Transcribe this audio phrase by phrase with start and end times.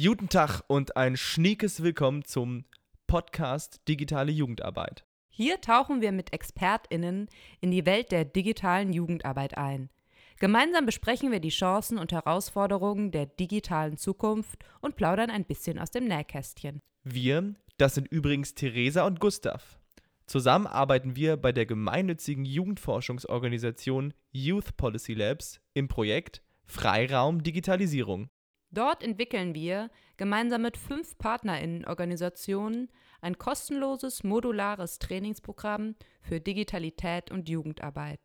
[0.00, 2.66] Guten Tag und ein schniekes Willkommen zum
[3.08, 5.04] Podcast Digitale Jugendarbeit.
[5.28, 7.26] Hier tauchen wir mit ExpertInnen
[7.60, 9.90] in die Welt der digitalen Jugendarbeit ein.
[10.38, 15.90] Gemeinsam besprechen wir die Chancen und Herausforderungen der digitalen Zukunft und plaudern ein bisschen aus
[15.90, 16.80] dem Nähkästchen.
[17.02, 19.80] Wir, das sind übrigens Theresa und Gustav.
[20.26, 28.30] Zusammen arbeiten wir bei der gemeinnützigen Jugendforschungsorganisation Youth Policy Labs im Projekt Freiraum Digitalisierung.
[28.70, 32.90] Dort entwickeln wir gemeinsam mit fünf PartnerInnen-Organisationen
[33.20, 38.20] ein kostenloses, modulares Trainingsprogramm für Digitalität und Jugendarbeit.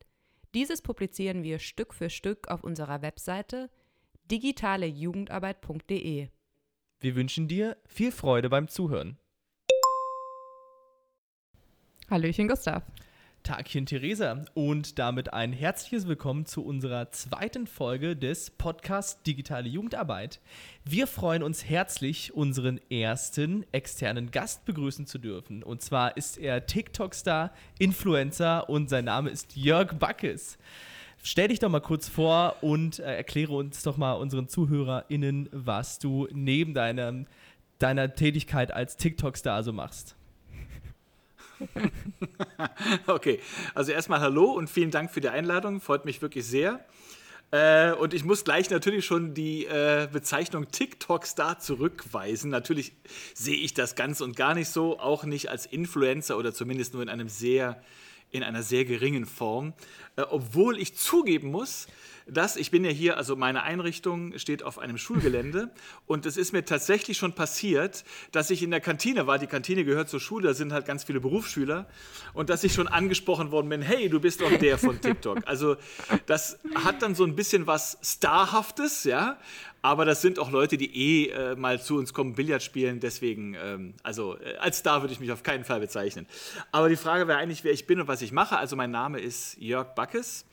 [0.54, 3.70] Dieses publizieren wir Stück für Stück auf unserer Webseite
[4.30, 6.28] digitalejugendarbeit.de.
[7.00, 9.18] Wir wünschen dir viel Freude beim Zuhören.
[12.10, 12.84] Hallöchen, Gustav.
[13.44, 20.40] Tagchen Theresa und damit ein herzliches Willkommen zu unserer zweiten Folge des Podcasts Digitale Jugendarbeit.
[20.86, 25.62] Wir freuen uns herzlich, unseren ersten externen Gast begrüßen zu dürfen.
[25.62, 30.58] Und zwar ist er TikTok-Star, Influencer und sein Name ist Jörg Backes.
[31.22, 36.00] Stell dich doch mal kurz vor und äh, erkläre uns doch mal unseren ZuhörerInnen, was
[36.00, 37.28] du neben deinem,
[37.78, 40.16] deiner Tätigkeit als TikTok-Star so machst.
[43.08, 43.40] okay,
[43.74, 46.84] also erstmal hallo und vielen Dank für die Einladung, freut mich wirklich sehr.
[47.52, 52.50] Äh, und ich muss gleich natürlich schon die äh, Bezeichnung TikTok-Star zurückweisen.
[52.50, 52.94] Natürlich
[53.36, 57.04] sehe ich das ganz und gar nicht so, auch nicht als Influencer oder zumindest nur
[57.04, 57.82] in einem sehr
[58.34, 59.74] in einer sehr geringen Form,
[60.16, 61.88] äh, obwohl ich zugeben muss,
[62.28, 65.70] dass ich bin ja hier, also meine Einrichtung steht auf einem Schulgelände
[66.06, 69.40] und es ist mir tatsächlich schon passiert, dass ich in der Kantine war.
[69.40, 71.88] Die Kantine gehört zur Schule, da sind halt ganz viele Berufsschüler
[72.34, 75.40] und dass ich schon angesprochen worden bin, hey, du bist doch der von TikTok.
[75.54, 75.76] Also
[76.26, 79.38] das hat dann so ein bisschen was Starhaftes, ja,
[79.84, 83.02] aber das sind auch Leute, die eh äh, mal zu uns kommen, Billard spielen.
[83.02, 86.26] Deswegen, ähm, also äh, als Star würde ich mich auf keinen Fall bezeichnen.
[86.72, 88.58] Aber die Frage wäre eigentlich, wer ich bin und was ich mache.
[88.58, 90.46] Also mein Name ist Jörg Backes.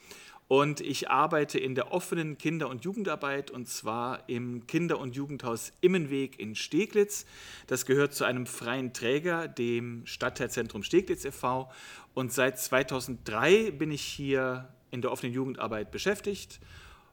[0.51, 5.73] Und ich arbeite in der offenen Kinder- und Jugendarbeit und zwar im Kinder- und Jugendhaus
[5.81, 7.25] Immenweg in Steglitz.
[7.69, 11.71] Das gehört zu einem freien Träger, dem Stadtteilzentrum Steglitz e.V.
[12.15, 16.59] Und seit 2003 bin ich hier in der offenen Jugendarbeit beschäftigt.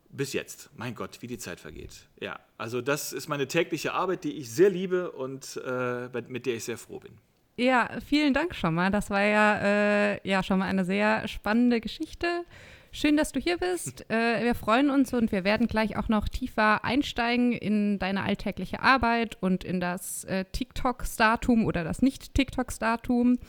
[0.10, 0.72] Bis jetzt.
[0.76, 2.08] Mein Gott, wie die Zeit vergeht.
[2.20, 6.56] Ja, also das ist meine tägliche Arbeit, die ich sehr liebe und äh, mit der
[6.56, 7.12] ich sehr froh bin.
[7.56, 8.90] Ja, vielen Dank schon mal.
[8.90, 12.46] Das war ja, äh, ja schon mal eine sehr spannende Geschichte.
[12.92, 14.10] Schön, dass du hier bist.
[14.10, 18.82] Äh, wir freuen uns und wir werden gleich auch noch tiefer einsteigen in deine alltägliche
[18.82, 23.40] Arbeit und in das äh, TikTok-Startum oder das Nicht-TikTok-Startum.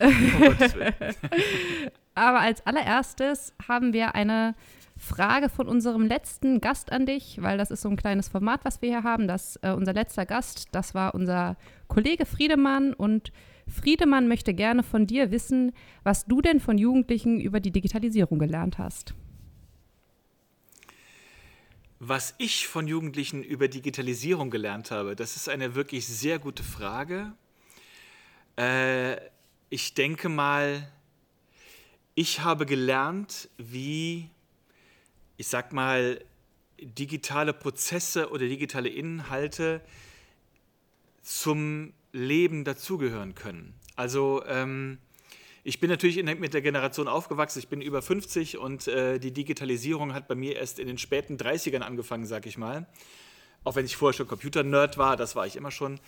[0.00, 0.06] Oh,
[2.14, 4.54] Aber als allererstes haben wir eine
[4.96, 8.82] Frage von unserem letzten Gast an dich, weil das ist so ein kleines Format, was
[8.82, 9.26] wir hier haben.
[9.26, 11.56] Das, äh, unser letzter Gast, das war unser
[11.88, 13.32] Kollege Friedemann und
[13.68, 18.78] Friedemann möchte gerne von dir wissen, was du denn von Jugendlichen über die Digitalisierung gelernt
[18.78, 19.14] hast.
[21.98, 27.32] Was ich von Jugendlichen über Digitalisierung gelernt habe, das ist eine wirklich sehr gute Frage.
[28.56, 29.16] Äh,
[29.70, 30.88] ich denke mal,
[32.14, 34.28] ich habe gelernt, wie,
[35.36, 36.22] ich sag mal,
[36.80, 39.80] digitale Prozesse oder digitale Inhalte
[41.22, 43.74] zum Leben dazugehören können.
[43.96, 44.98] Also ähm,
[45.64, 49.32] ich bin natürlich in, mit der Generation aufgewachsen, ich bin über 50 und äh, die
[49.32, 52.86] Digitalisierung hat bei mir erst in den späten 30ern angefangen, sag ich mal.
[53.64, 56.00] Auch wenn ich vorher schon Computer-Nerd war, das war ich immer schon.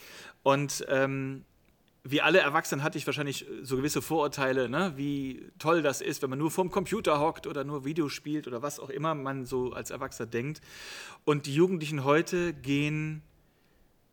[0.43, 1.45] Und ähm,
[2.03, 4.93] wie alle Erwachsenen hatte ich wahrscheinlich so gewisse Vorurteile, ne?
[4.97, 8.61] wie toll das ist, wenn man nur vorm Computer hockt oder nur Videos spielt oder
[8.61, 10.61] was auch immer man so als Erwachsener denkt.
[11.25, 13.23] Und die Jugendlichen heute gehen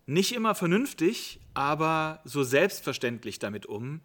[0.05, 4.01] nicht immer vernünftig, aber so selbstverständlich damit um.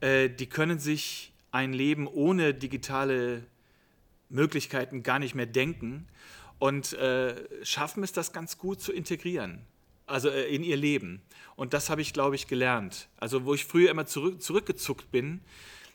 [0.00, 3.44] Äh, die können sich ein Leben ohne digitale
[4.28, 6.06] Möglichkeiten gar nicht mehr denken
[6.58, 7.34] und äh,
[7.64, 9.62] schaffen es, das ganz gut zu integrieren,
[10.06, 11.22] also äh, in ihr Leben.
[11.56, 13.08] Und das habe ich, glaube ich, gelernt.
[13.16, 15.40] Also wo ich früher immer zurück, zurückgezuckt bin,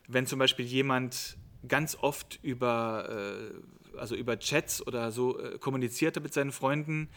[0.07, 3.07] wenn zum Beispiel jemand ganz oft über,
[3.97, 7.07] also über Chats oder so kommunizierte mit seinen Freunden,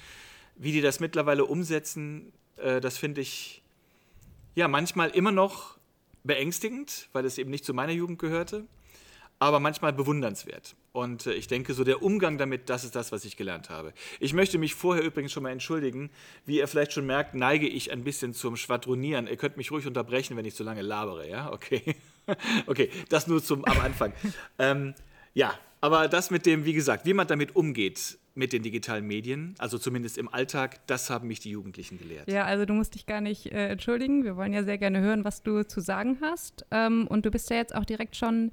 [0.56, 3.62] wie die das mittlerweile umsetzen, äh, das finde ich
[4.54, 5.76] ja manchmal immer noch
[6.24, 8.66] beängstigend, weil es eben nicht zu meiner Jugend gehörte,
[9.38, 10.74] aber manchmal bewundernswert.
[10.92, 13.92] Und äh, ich denke, so der Umgang damit, das ist das, was ich gelernt habe.
[14.18, 16.10] Ich möchte mich vorher übrigens schon mal entschuldigen.
[16.46, 19.26] Wie ihr vielleicht schon merkt, neige ich ein bisschen zum Schwadronieren.
[19.26, 21.52] Ihr könnt mich ruhig unterbrechen, wenn ich zu lange labere, ja?
[21.52, 21.96] Okay.
[22.66, 24.14] okay, das nur zum, am Anfang.
[24.58, 24.94] ähm,
[25.34, 29.54] ja, aber das mit dem, wie gesagt, wie man damit umgeht, mit den digitalen Medien,
[29.58, 32.30] also zumindest im Alltag, das haben mich die Jugendlichen gelehrt.
[32.30, 34.24] Ja, also du musst dich gar nicht äh, entschuldigen.
[34.24, 36.66] Wir wollen ja sehr gerne hören, was du zu sagen hast.
[36.70, 38.52] Ähm, und du bist ja jetzt auch direkt schon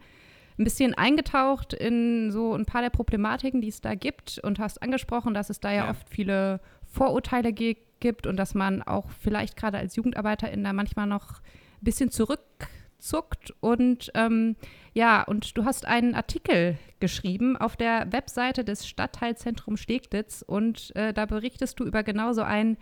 [0.57, 4.81] ein bisschen eingetaucht in so ein paar der Problematiken, die es da gibt und hast
[4.81, 5.89] angesprochen, dass es da ja, ja.
[5.89, 11.41] oft viele Vorurteile gibt und dass man auch vielleicht gerade als Jugendarbeiterin da manchmal noch
[11.41, 14.55] ein bisschen zurückzuckt und ähm,
[14.93, 21.13] ja, und du hast einen Artikel geschrieben auf der Webseite des Stadtteilzentrums Steglitz und äh,
[21.13, 22.77] da berichtest du über genau so ein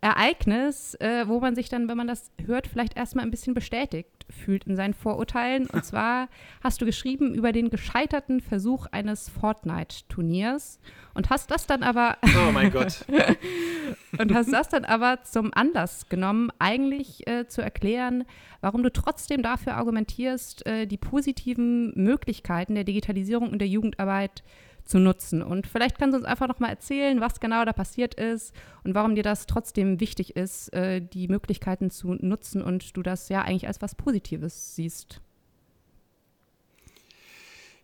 [0.00, 4.13] Ereignis, äh, wo man sich dann, wenn man das hört, vielleicht erstmal ein bisschen bestätigt
[4.30, 5.66] fühlt in seinen Vorurteilen.
[5.66, 6.28] Und zwar
[6.62, 10.78] hast du geschrieben über den gescheiterten Versuch eines Fortnite-Turniers
[11.14, 12.18] und hast das dann aber.
[12.22, 13.04] Oh mein Gott.
[14.18, 18.24] und hast das dann aber zum Anlass genommen, eigentlich äh, zu erklären,
[18.60, 24.44] warum du trotzdem dafür argumentierst, äh, die positiven Möglichkeiten der Digitalisierung und der Jugendarbeit zu
[24.98, 25.42] nutzen.
[25.42, 28.54] Und vielleicht kannst du uns einfach noch mal erzählen, was genau da passiert ist
[28.84, 33.28] und warum dir das trotzdem wichtig ist, äh, die Möglichkeiten zu nutzen und du das
[33.28, 35.20] ja eigentlich als was Positives siehst.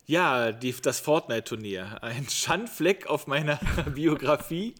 [0.06, 2.02] Ja, die, das Fortnite-Turnier.
[2.02, 3.60] Ein Schandfleck auf meiner
[3.94, 4.74] Biografie.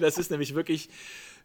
[0.00, 0.88] Das ist nämlich wirklich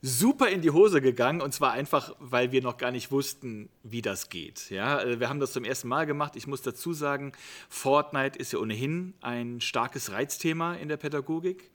[0.01, 4.01] super in die Hose gegangen und zwar einfach, weil wir noch gar nicht wussten, wie
[4.01, 4.69] das geht.
[4.69, 6.35] Ja, äh, wir haben das zum ersten Mal gemacht.
[6.35, 7.33] Ich muss dazu sagen,
[7.69, 11.71] Fortnite ist ja ohnehin ein starkes Reizthema in der Pädagogik.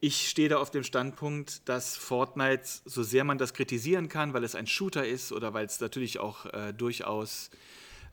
[0.00, 4.42] Ich stehe da auf dem Standpunkt, dass Fortnite, so sehr man das kritisieren kann, weil
[4.42, 7.50] es ein Shooter ist oder weil es natürlich auch äh, durchaus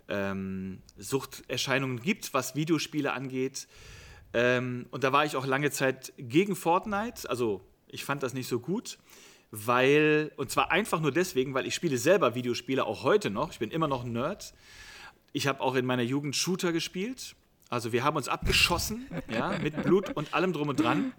[0.08, 3.68] ähm, Suchterscheinungen gibt, was Videospiele angeht.
[4.34, 8.48] Ähm, und da war ich auch lange Zeit gegen Fortnite, also ich fand das nicht
[8.48, 8.98] so gut,
[9.52, 13.52] weil, und zwar einfach nur deswegen, weil ich spiele selber Videospiele, auch heute noch.
[13.52, 14.54] Ich bin immer noch ein Nerd.
[15.34, 17.36] Ich habe auch in meiner Jugend Shooter gespielt.
[17.70, 21.14] Also wir haben uns abgeschossen, ja, mit Blut und allem drum und dran.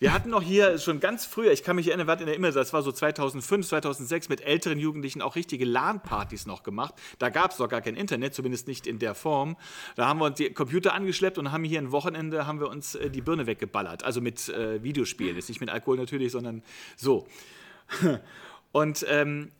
[0.00, 2.72] Wir hatten noch hier schon ganz früher, ich kann mich erinnern, wir hatten immer, das
[2.72, 6.94] war so 2005, 2006, mit älteren Jugendlichen auch richtige LAN-Partys noch gemacht.
[7.18, 9.56] Da gab es doch gar kein Internet, zumindest nicht in der Form.
[9.96, 12.94] Da haben wir uns die Computer angeschleppt und haben hier ein Wochenende, haben wir uns
[12.94, 14.04] äh, die Birne weggeballert.
[14.04, 16.62] Also mit äh, Videospielen, jetzt nicht mit Alkohol natürlich, sondern
[16.96, 17.26] so.
[18.70, 19.50] Und ähm,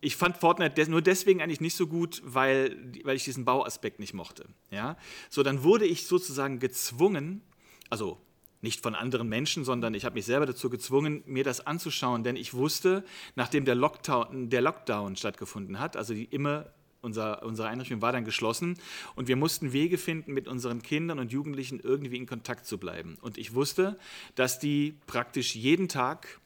[0.00, 4.14] ich fand Fortnite nur deswegen eigentlich nicht so gut, weil, weil ich diesen Bauaspekt nicht
[4.14, 4.46] mochte.
[4.70, 4.96] Ja?
[5.30, 7.40] So, dann wurde ich sozusagen gezwungen,
[7.88, 8.18] also
[8.60, 12.36] nicht von anderen Menschen, sondern ich habe mich selber dazu gezwungen, mir das anzuschauen, denn
[12.36, 13.04] ich wusste,
[13.36, 16.66] nachdem der Lockdown, der Lockdown stattgefunden hat, also die immer
[17.00, 18.76] unser, unsere Einrichtung war dann geschlossen
[19.14, 23.16] und wir mussten Wege finden, mit unseren Kindern und Jugendlichen irgendwie in Kontakt zu bleiben.
[23.20, 23.98] Und ich wusste,
[24.34, 26.40] dass die praktisch jeden Tag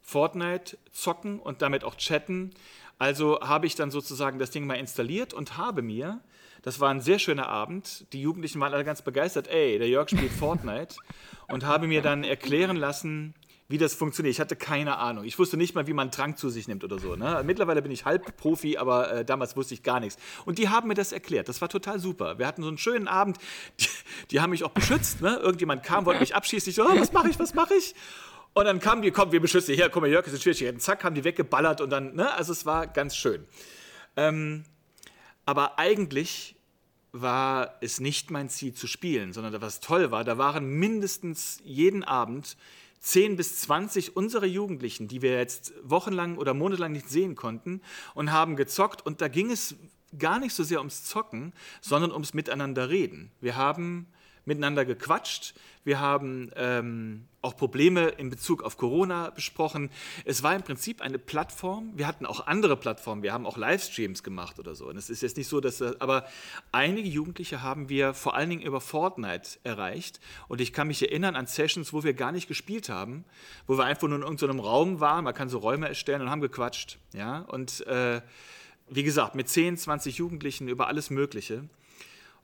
[0.00, 2.52] Fortnite zocken und damit auch chatten.
[2.98, 6.20] Also habe ich dann sozusagen das Ding mal installiert und habe mir
[6.62, 8.06] das war ein sehr schöner Abend.
[8.12, 9.48] Die Jugendlichen waren alle ganz begeistert.
[9.48, 10.96] Ey, der Jörg spielt Fortnite.
[11.48, 13.34] Und habe mir dann erklären lassen,
[13.68, 14.32] wie das funktioniert.
[14.34, 15.24] Ich hatte keine Ahnung.
[15.24, 17.16] Ich wusste nicht mal, wie man Trank zu sich nimmt oder so.
[17.16, 17.42] Ne?
[17.44, 20.20] Mittlerweile bin ich halb Profi, aber äh, damals wusste ich gar nichts.
[20.44, 21.48] Und die haben mir das erklärt.
[21.48, 22.38] Das war total super.
[22.38, 23.38] Wir hatten so einen schönen Abend.
[23.80, 23.88] Die,
[24.30, 25.20] die haben mich auch beschützt.
[25.20, 25.36] Ne?
[25.42, 26.70] Irgendjemand kam, wollte mich abschießen.
[26.70, 27.94] Ich so, oh, was mache ich, was mache ich?
[28.54, 30.78] Und dann kamen die, komm, wir beschützen hier, komm mal, Jörg, ist in Schwierigkeiten.
[30.78, 32.32] Zack, haben die weggeballert und dann, ne?
[32.34, 33.46] Also es war ganz schön.
[34.16, 34.64] Ähm,
[35.44, 36.56] aber eigentlich
[37.12, 42.04] war es nicht mein Ziel zu spielen, sondern was toll war, da waren mindestens jeden
[42.04, 42.56] Abend
[43.00, 47.82] 10 bis 20 unserer Jugendlichen, die wir jetzt wochenlang oder monatelang nicht sehen konnten
[48.14, 49.74] und haben gezockt und da ging es
[50.18, 53.30] gar nicht so sehr ums Zocken, sondern ums Miteinander reden.
[53.40, 54.06] Wir haben
[54.44, 55.54] miteinander gequatscht.
[55.84, 59.90] Wir haben ähm, auch Probleme in Bezug auf Corona besprochen.
[60.24, 61.90] Es war im Prinzip eine Plattform.
[61.96, 63.24] Wir hatten auch andere Plattformen.
[63.24, 64.88] Wir haben auch Livestreams gemacht oder so.
[64.88, 65.82] Und es ist jetzt nicht so, dass.
[65.82, 66.26] Aber
[66.70, 70.20] einige Jugendliche haben wir vor allen Dingen über Fortnite erreicht.
[70.46, 73.24] Und ich kann mich erinnern an Sessions, wo wir gar nicht gespielt haben,
[73.66, 75.24] wo wir einfach nur in irgendeinem Raum waren.
[75.24, 76.98] Man kann so Räume erstellen und haben gequatscht.
[77.12, 77.40] Ja?
[77.40, 78.20] Und äh,
[78.88, 81.64] wie gesagt, mit 10, 20 Jugendlichen über alles Mögliche.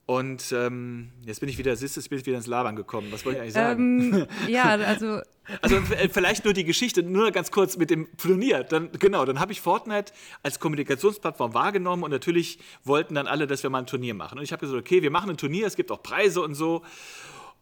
[0.09, 3.09] Und ähm, jetzt bin ich wieder, siehst du, jetzt bin ich wieder ins Labern gekommen.
[3.11, 4.15] Was wollte ich eigentlich sagen?
[4.15, 5.21] Ähm, ja, also.
[5.61, 8.65] also äh, vielleicht nur die Geschichte, nur ganz kurz mit dem Turnier.
[8.65, 13.62] Dann, genau, dann habe ich Fortnite als Kommunikationsplattform wahrgenommen und natürlich wollten dann alle, dass
[13.62, 14.38] wir mal ein Turnier machen.
[14.38, 16.81] Und ich habe gesagt, okay, wir machen ein Turnier, es gibt auch Preise und so.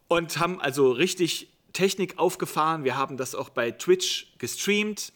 [0.07, 2.85] Und haben also richtig Technik aufgefahren.
[2.85, 5.13] Wir haben das auch bei Twitch gestreamt.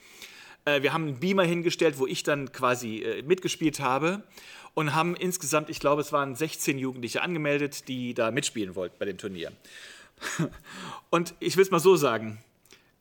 [0.64, 4.24] Äh, wir haben einen Beamer hingestellt, wo ich dann quasi äh, mitgespielt habe
[4.74, 9.04] und haben insgesamt, ich glaube, es waren 16 Jugendliche angemeldet, die da mitspielen wollten bei
[9.04, 9.52] dem Turnier.
[11.10, 12.44] Und ich will es mal so sagen,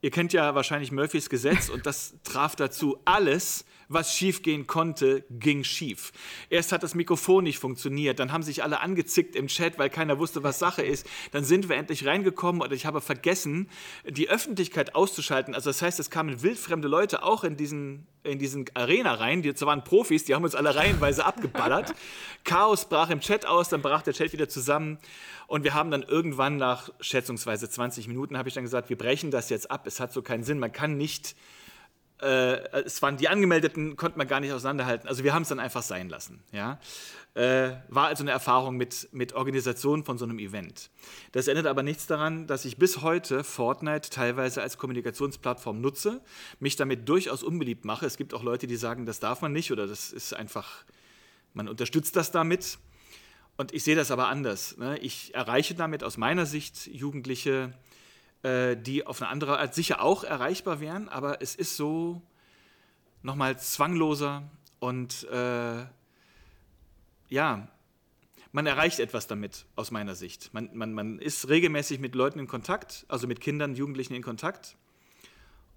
[0.01, 5.63] ihr kennt ja wahrscheinlich Murphys Gesetz und das traf dazu alles, was schiefgehen konnte, ging
[5.63, 6.13] schief.
[6.49, 10.19] Erst hat das Mikrofon nicht funktioniert, dann haben sich alle angezickt im Chat, weil keiner
[10.19, 11.07] wusste, was Sache ist.
[11.31, 13.67] Dann sind wir endlich reingekommen und ich habe vergessen,
[14.07, 15.55] die Öffentlichkeit auszuschalten.
[15.55, 19.41] Also das heißt, es kamen wildfremde Leute auch in diesen, in diesen Arena rein.
[19.41, 21.95] Die waren Profis, die haben uns alle reihenweise abgeballert.
[22.43, 24.99] Chaos brach im Chat aus, dann brach der Chat wieder zusammen.
[25.47, 29.31] Und wir haben dann irgendwann nach schätzungsweise 20 Minuten, habe ich dann gesagt, wir brechen
[29.31, 29.87] das jetzt ab.
[29.87, 30.59] Es hat so keinen Sinn.
[30.59, 31.35] Man kann nicht
[32.21, 35.07] äh, es waren die Angemeldeten, konnte man gar nicht auseinanderhalten.
[35.07, 36.43] Also wir haben es dann einfach sein lassen.
[36.51, 36.79] Ja?
[37.35, 40.89] Äh, war also eine Erfahrung mit, mit Organisation von so einem Event.
[41.31, 46.21] Das ändert aber nichts daran, dass ich bis heute Fortnite teilweise als Kommunikationsplattform nutze,
[46.59, 48.05] mich damit durchaus unbeliebt mache.
[48.05, 50.83] Es gibt auch Leute, die sagen, das darf man nicht oder das ist einfach,
[51.53, 52.79] man unterstützt das damit.
[53.57, 54.77] Und ich sehe das aber anders.
[54.77, 54.97] Ne?
[54.99, 57.73] Ich erreiche damit aus meiner Sicht Jugendliche,
[58.43, 62.21] äh, die auf eine andere Art sicher auch erreichbar wären, aber es ist so
[63.21, 64.43] nochmal zwangloser
[64.79, 65.85] und äh,
[67.29, 67.67] ja,
[68.51, 70.53] man erreicht etwas damit, aus meiner Sicht.
[70.53, 74.75] Man, man, man ist regelmäßig mit Leuten in Kontakt, also mit Kindern, Jugendlichen in Kontakt.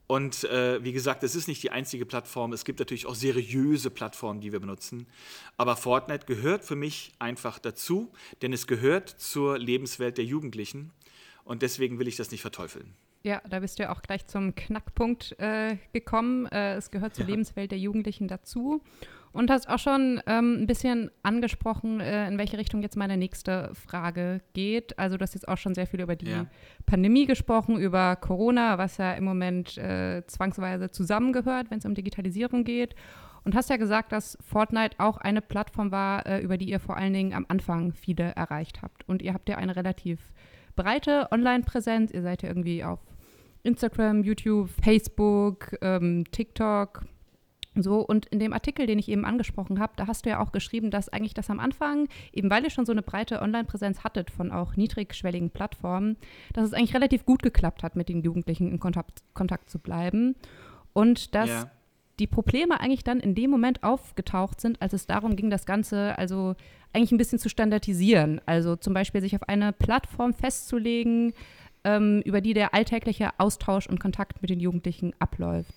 [0.07, 2.53] Und äh, wie gesagt, es ist nicht die einzige Plattform.
[2.53, 5.07] Es gibt natürlich auch seriöse Plattformen, die wir benutzen.
[5.57, 10.91] Aber Fortnite gehört für mich einfach dazu, denn es gehört zur Lebenswelt der Jugendlichen.
[11.53, 12.95] Und deswegen will ich das nicht verteufeln.
[13.25, 16.47] Ja, da bist du ja auch gleich zum Knackpunkt äh, gekommen.
[16.47, 17.33] Äh, es gehört zur ja.
[17.33, 18.81] Lebenswelt der Jugendlichen dazu.
[19.33, 23.71] Und hast auch schon ähm, ein bisschen angesprochen, äh, in welche Richtung jetzt meine nächste
[23.75, 24.99] Frage geht.
[24.99, 26.47] Also du hast jetzt auch schon sehr viel über die ja.
[26.87, 32.65] Pandemie gesprochen, über Corona, was ja im Moment äh, zwangsweise zusammengehört, wenn es um Digitalisierung
[32.65, 32.95] geht.
[33.45, 36.97] Und hast ja gesagt, dass Fortnite auch eine Plattform war, äh, über die ihr vor
[36.97, 39.07] allen Dingen am Anfang viele erreicht habt.
[39.07, 40.19] Und ihr habt ja eine relativ
[40.77, 42.13] breite Online-Präsenz.
[42.13, 43.01] Ihr seid ja irgendwie auf
[43.63, 47.05] Instagram, YouTube, Facebook, ähm, TikTok.
[47.75, 50.53] So, und in dem Artikel, den ich eben angesprochen habe, da hast du ja auch
[50.53, 54.31] geschrieben, dass eigentlich das am Anfang, eben weil ihr schon so eine breite Online-Präsenz hattet
[54.31, 56.19] von auch niedrigschwelligen Plattformen,
[56.53, 60.35] dass es eigentlich relativ gut geklappt hat, mit den Jugendlichen in Kontakt, Kontakt zu bleiben.
[60.93, 61.71] Und dass ja.
[62.19, 66.17] Die Probleme eigentlich dann in dem Moment aufgetaucht sind, als es darum ging, das Ganze
[66.19, 66.55] also
[66.93, 68.41] eigentlich ein bisschen zu standardisieren.
[68.47, 71.33] Also zum Beispiel sich auf eine Plattform festzulegen,
[71.85, 75.75] ähm, über die der alltägliche Austausch und Kontakt mit den Jugendlichen abläuft.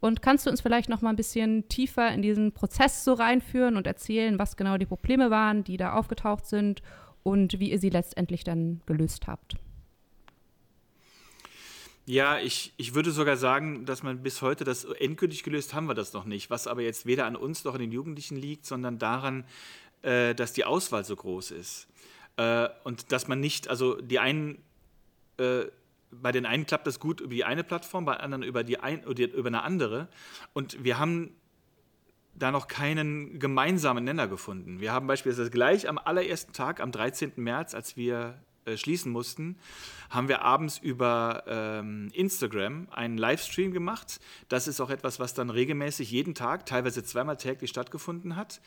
[0.00, 3.76] Und kannst du uns vielleicht noch mal ein bisschen tiefer in diesen Prozess so reinführen
[3.76, 6.82] und erzählen, was genau die Probleme waren, die da aufgetaucht sind
[7.22, 9.56] und wie ihr sie letztendlich dann gelöst habt?
[12.04, 15.94] Ja, ich, ich würde sogar sagen, dass man bis heute das endgültig gelöst haben wir
[15.94, 18.98] das noch nicht, was aber jetzt weder an uns noch an den Jugendlichen liegt, sondern
[18.98, 19.44] daran,
[20.02, 21.86] äh, dass die Auswahl so groß ist.
[22.36, 24.58] Äh, und dass man nicht, also die einen,
[25.36, 25.66] äh,
[26.10, 29.04] bei den einen klappt das gut über die eine Plattform, bei anderen über, die ein,
[29.04, 30.08] über eine andere.
[30.54, 31.36] Und wir haben
[32.34, 34.80] da noch keinen gemeinsamen Nenner gefunden.
[34.80, 37.34] Wir haben beispielsweise gleich am allerersten Tag, am 13.
[37.36, 39.56] März, als wir äh, schließen mussten,
[40.10, 44.20] haben wir abends über ähm, Instagram einen Livestream gemacht.
[44.48, 48.60] Das ist auch etwas, was dann regelmäßig jeden Tag, teilweise zweimal täglich stattgefunden hat.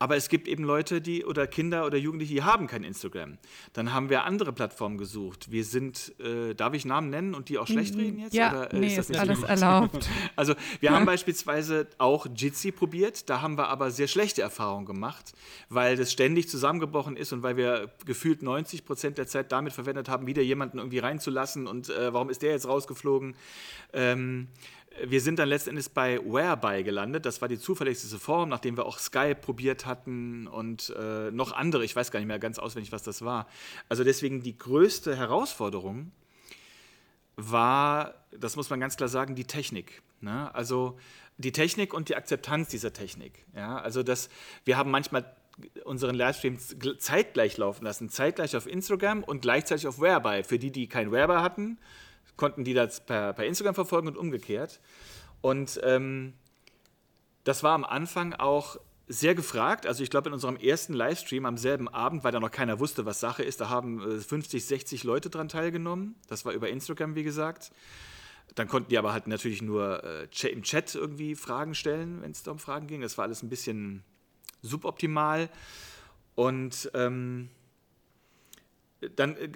[0.00, 3.36] Aber es gibt eben Leute, die oder Kinder oder Jugendliche, die haben kein Instagram.
[3.74, 5.52] Dann haben wir andere Plattformen gesucht.
[5.52, 8.32] Wir sind, äh, darf ich Namen nennen und die auch schlecht reden jetzt?
[8.32, 10.08] Ja, oder, äh, nee, ist das nicht alles erlaubt.
[10.36, 10.96] also wir ja.
[10.96, 13.28] haben beispielsweise auch Jitsi probiert.
[13.28, 15.34] Da haben wir aber sehr schlechte Erfahrungen gemacht,
[15.68, 20.08] weil das ständig zusammengebrochen ist und weil wir gefühlt 90 Prozent der Zeit damit verwendet
[20.08, 23.36] haben, wieder jemanden irgendwie reinzulassen und äh, warum ist der jetzt rausgeflogen?
[23.92, 24.48] Ähm,
[25.04, 27.26] wir sind dann letztendlich bei Whereby gelandet.
[27.26, 31.84] Das war die zuverlässigste Form, nachdem wir auch Skype probiert hatten und äh, noch andere.
[31.84, 33.46] Ich weiß gar nicht mehr ganz auswendig, was das war.
[33.88, 36.12] Also deswegen die größte Herausforderung
[37.36, 40.02] war, das muss man ganz klar sagen, die Technik.
[40.20, 40.54] Ne?
[40.54, 40.98] Also
[41.38, 43.44] die Technik und die Akzeptanz dieser Technik.
[43.54, 43.78] Ja?
[43.78, 44.28] Also das,
[44.64, 45.34] wir haben manchmal
[45.84, 46.58] unseren Livestream
[46.98, 50.44] zeitgleich laufen lassen, zeitgleich auf Instagram und gleichzeitig auf Whereby.
[50.44, 51.78] Für die, die kein Whereby hatten,
[52.36, 54.80] konnten die das per, per Instagram verfolgen und umgekehrt.
[55.40, 56.34] Und ähm,
[57.44, 59.86] das war am Anfang auch sehr gefragt.
[59.86, 63.06] Also ich glaube, in unserem ersten Livestream am selben Abend, weil da noch keiner wusste,
[63.06, 66.14] was Sache ist, da haben 50, äh, 60 Leute dran teilgenommen.
[66.28, 67.72] Das war über Instagram, wie gesagt.
[68.54, 72.42] Dann konnten die aber halt natürlich nur äh, im Chat irgendwie Fragen stellen, wenn es
[72.42, 73.00] da um Fragen ging.
[73.00, 74.04] Das war alles ein bisschen
[74.62, 75.50] suboptimal.
[76.36, 77.50] Und ähm,
[79.16, 79.50] dann äh,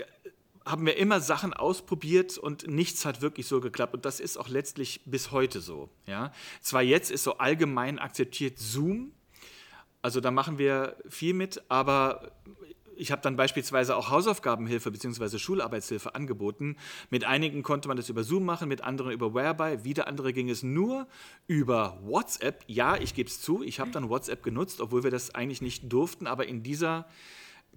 [0.64, 3.94] haben wir immer Sachen ausprobiert und nichts hat wirklich so geklappt.
[3.94, 5.90] Und das ist auch letztlich bis heute so.
[6.06, 6.33] Ja?
[6.61, 9.12] Zwar jetzt ist so allgemein akzeptiert Zoom,
[10.04, 12.30] also da machen wir viel mit, aber
[12.97, 15.38] ich habe dann beispielsweise auch Hausaufgabenhilfe bzw.
[15.38, 16.76] Schularbeitshilfe angeboten.
[17.11, 19.85] Mit einigen konnte man das über Zoom machen, mit anderen über Whereby.
[19.85, 21.06] Wieder andere ging es nur
[21.47, 22.64] über WhatsApp.
[22.66, 25.90] Ja, ich gebe es zu, ich habe dann WhatsApp genutzt, obwohl wir das eigentlich nicht
[25.92, 26.26] durften.
[26.26, 27.06] Aber in dieser,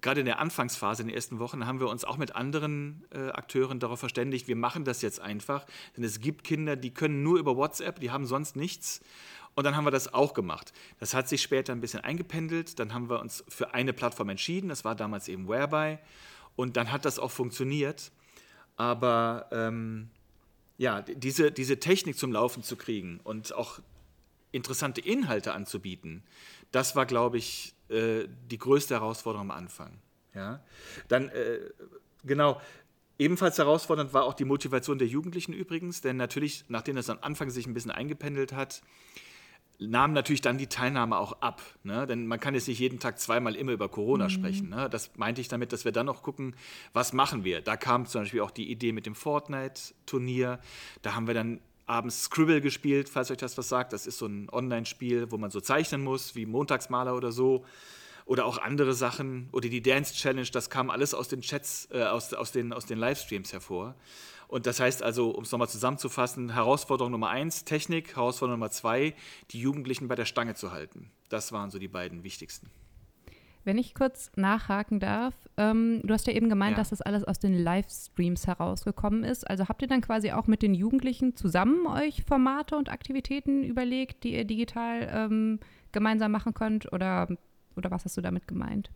[0.00, 3.30] gerade in der Anfangsphase, in den ersten Wochen, haben wir uns auch mit anderen äh,
[3.30, 5.66] Akteuren darauf verständigt, wir machen das jetzt einfach.
[5.96, 9.00] Denn es gibt Kinder, die können nur über WhatsApp, die haben sonst nichts.
[9.54, 10.72] Und dann haben wir das auch gemacht.
[11.00, 12.78] Das hat sich später ein bisschen eingependelt.
[12.78, 14.68] Dann haben wir uns für eine Plattform entschieden.
[14.68, 15.98] Das war damals eben Whereby.
[16.54, 18.12] Und dann hat das auch funktioniert.
[18.76, 20.10] Aber ähm,
[20.76, 23.80] ja, diese, diese Technik zum Laufen zu kriegen und auch
[24.52, 26.22] interessante Inhalte anzubieten,
[26.70, 29.98] das war, glaube ich, äh, die größte Herausforderung am Anfang.
[30.34, 30.62] Ja?
[31.08, 31.60] Dann, äh,
[32.24, 32.60] genau,
[33.20, 37.50] Ebenfalls herausfordernd war auch die Motivation der Jugendlichen übrigens, denn natürlich, nachdem das am Anfang
[37.50, 38.80] sich ein bisschen eingependelt hat,
[39.80, 41.60] nahm natürlich dann die Teilnahme auch ab.
[41.82, 42.06] Ne?
[42.06, 44.30] Denn man kann jetzt nicht jeden Tag zweimal immer über Corona mhm.
[44.30, 44.68] sprechen.
[44.68, 44.88] Ne?
[44.88, 46.54] Das meinte ich damit, dass wir dann noch gucken,
[46.92, 47.60] was machen wir.
[47.60, 50.60] Da kam zum Beispiel auch die Idee mit dem Fortnite-Turnier.
[51.02, 53.92] Da haben wir dann abends Scribble gespielt, falls euch das was sagt.
[53.92, 57.64] Das ist so ein Online-Spiel, wo man so zeichnen muss, wie Montagsmaler oder so.
[58.24, 59.48] Oder auch andere Sachen.
[59.52, 62.84] Oder die Dance Challenge, das kam alles aus den Chats, äh, aus, aus, den, aus
[62.84, 63.94] den Livestreams hervor.
[64.48, 69.14] Und das heißt also, um es nochmal zusammenzufassen, Herausforderung Nummer eins, Technik, Herausforderung Nummer zwei,
[69.50, 71.10] die Jugendlichen bei der Stange zu halten.
[71.28, 72.70] Das waren so die beiden wichtigsten.
[73.68, 76.76] Wenn ich kurz nachhaken darf, ähm, du hast ja eben gemeint, ja.
[76.78, 79.46] dass das alles aus den Livestreams herausgekommen ist.
[79.46, 84.24] Also habt ihr dann quasi auch mit den Jugendlichen zusammen euch Formate und Aktivitäten überlegt,
[84.24, 85.60] die ihr digital ähm,
[85.92, 86.90] gemeinsam machen könnt?
[86.94, 87.28] Oder,
[87.76, 88.90] oder was hast du damit gemeint?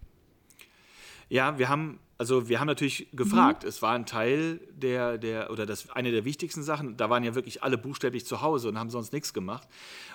[1.29, 3.65] Ja, wir haben also wir haben natürlich gefragt.
[3.65, 3.69] Mhm.
[3.69, 6.97] Es war ein Teil der, der, oder das eine der wichtigsten Sachen.
[6.97, 9.67] Da waren ja wirklich alle buchstäblich zu Hause und haben sonst nichts gemacht.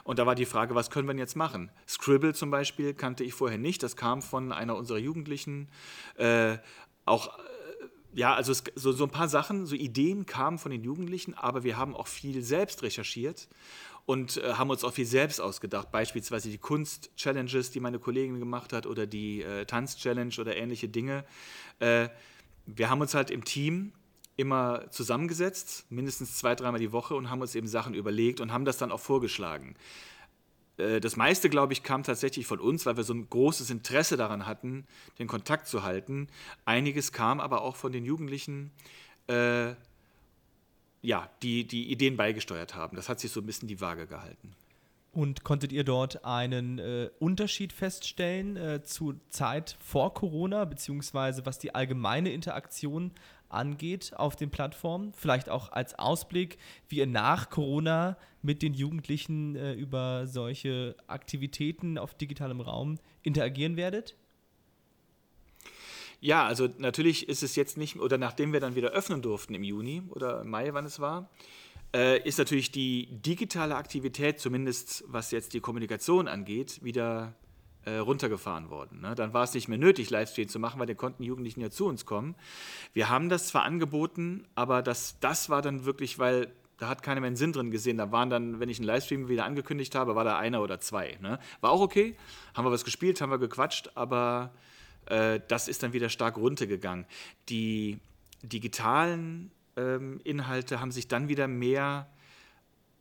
[0.06, 1.70] Und da war die Frage, was können wir denn jetzt machen?
[1.86, 3.84] Scribble zum Beispiel kannte ich vorher nicht.
[3.84, 5.68] Das kam von einer unserer Jugendlichen.
[6.16, 6.60] Äh,
[7.04, 7.42] auch äh,
[8.14, 11.66] ja, also es, so, so ein paar Sachen, so Ideen kamen von den Jugendlichen, aber
[11.66, 13.50] wir haben auch viel selbst recherchiert
[14.08, 15.92] und äh, haben uns auch viel selbst ausgedacht.
[15.92, 21.26] Beispielsweise die Kunst-Challenges, die meine Kollegin gemacht hat, oder die äh, Tanz-Challenge oder ähnliche Dinge.
[21.80, 22.08] Äh,
[22.66, 23.92] wir haben uns halt im Team
[24.38, 28.64] immer zusammengesetzt, mindestens zwei, dreimal die Woche, und haben uns eben Sachen überlegt und haben
[28.64, 29.76] das dann auch vorgeschlagen.
[30.78, 34.16] Äh, das meiste, glaube ich, kam tatsächlich von uns, weil wir so ein großes Interesse
[34.16, 34.88] daran hatten,
[35.20, 36.30] den Kontakt zu halten.
[36.64, 38.72] Einiges kam aber auch von den Jugendlichen,
[39.28, 39.74] äh,
[41.02, 42.96] ja, die die Ideen beigesteuert haben.
[42.96, 44.54] Das hat sich so ein bisschen die Waage gehalten.
[45.12, 51.58] Und konntet ihr dort einen äh, Unterschied feststellen äh, zu Zeit vor Corona, beziehungsweise was
[51.58, 53.12] die allgemeine Interaktion
[53.50, 55.14] angeht auf den Plattformen?
[55.14, 56.58] Vielleicht auch als Ausblick,
[56.88, 63.76] wie ihr nach Corona mit den Jugendlichen äh, über solche Aktivitäten auf digitalem Raum interagieren
[63.76, 64.16] werdet?
[66.20, 69.64] Ja, also natürlich ist es jetzt nicht, oder nachdem wir dann wieder öffnen durften im
[69.64, 71.30] Juni oder Mai, wann es war,
[71.96, 77.34] äh, ist natürlich die digitale Aktivität, zumindest was jetzt die Kommunikation angeht, wieder
[77.86, 79.02] äh, runtergefahren worden.
[79.02, 79.16] Ne?
[79.16, 81.86] Dann war es nicht mehr nötig, Livestream zu machen, weil dann konnten Jugendlichen ja zu
[81.86, 82.36] uns kommen.
[82.94, 87.22] Wir haben das zwar angeboten, aber das, das war dann wirklich, weil da hat keiner
[87.22, 87.98] mehr einen Sinn drin gesehen.
[87.98, 91.18] Da waren dann, wenn ich einen Livestream wieder angekündigt habe, war da einer oder zwei.
[91.22, 91.40] Ne?
[91.62, 92.16] War auch okay,
[92.54, 94.52] haben wir was gespielt, haben wir gequatscht, aber
[95.10, 97.06] äh, das ist dann wieder stark runtergegangen.
[97.50, 98.00] Die
[98.44, 102.10] digitalen ähm, Inhalte haben sich dann wieder mehr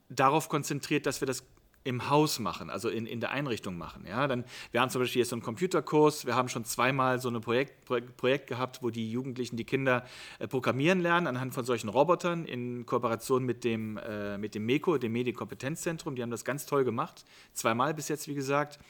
[0.09, 1.45] darauf konzentriert, dass wir das
[1.87, 4.05] im Haus machen, also in, in der Einrichtung machen.
[4.07, 4.27] Ja?
[4.27, 7.41] Dann, wir haben zum Beispiel jetzt so einen Computerkurs, wir haben schon zweimal so ein
[7.41, 7.85] Projekt,
[8.17, 10.05] Projekt, gehabt, wo die Jugendlichen, die Kinder
[10.41, 14.99] äh, programmieren lernen anhand von solchen Robotern in Kooperation mit dem, äh, mit dem MECO,
[14.99, 16.17] dem Medienkompetenzzentrum.
[16.17, 18.81] Die haben das ganz toll gemacht, zweimal bis jetzt, wie gesagt.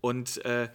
[0.00, 0.68] Und äh,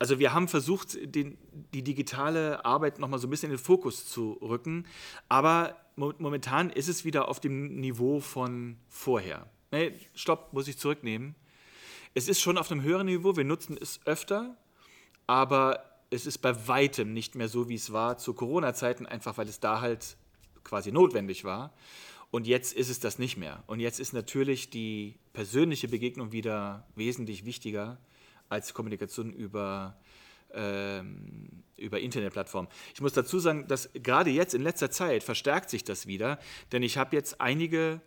[0.00, 1.36] also wir haben versucht, den,
[1.74, 4.86] die digitale Arbeit nochmal so ein bisschen in den Fokus zu rücken,
[5.28, 9.48] aber mo momentan ist es wieder auf dem Niveau von vorher.
[9.70, 11.34] Nee, stopp, muss ich zurücknehmen.
[12.14, 14.56] Es ist schon auf einem höheren Niveau, wir nutzen es öfter,
[15.26, 19.48] aber es ist bei weitem nicht mehr so, wie es war zu Corona-Zeiten, einfach weil
[19.48, 20.16] es da halt
[20.64, 21.74] quasi notwendig war.
[22.30, 23.62] Und jetzt ist es das nicht mehr.
[23.66, 27.98] Und jetzt ist natürlich die persönliche Begegnung wieder wesentlich wichtiger
[28.50, 29.96] als Kommunikation über,
[30.52, 32.70] ähm, über Internetplattformen.
[32.94, 36.38] Ich muss dazu sagen, dass gerade jetzt in letzter Zeit verstärkt sich das wieder,
[36.72, 38.02] denn ich habe jetzt einige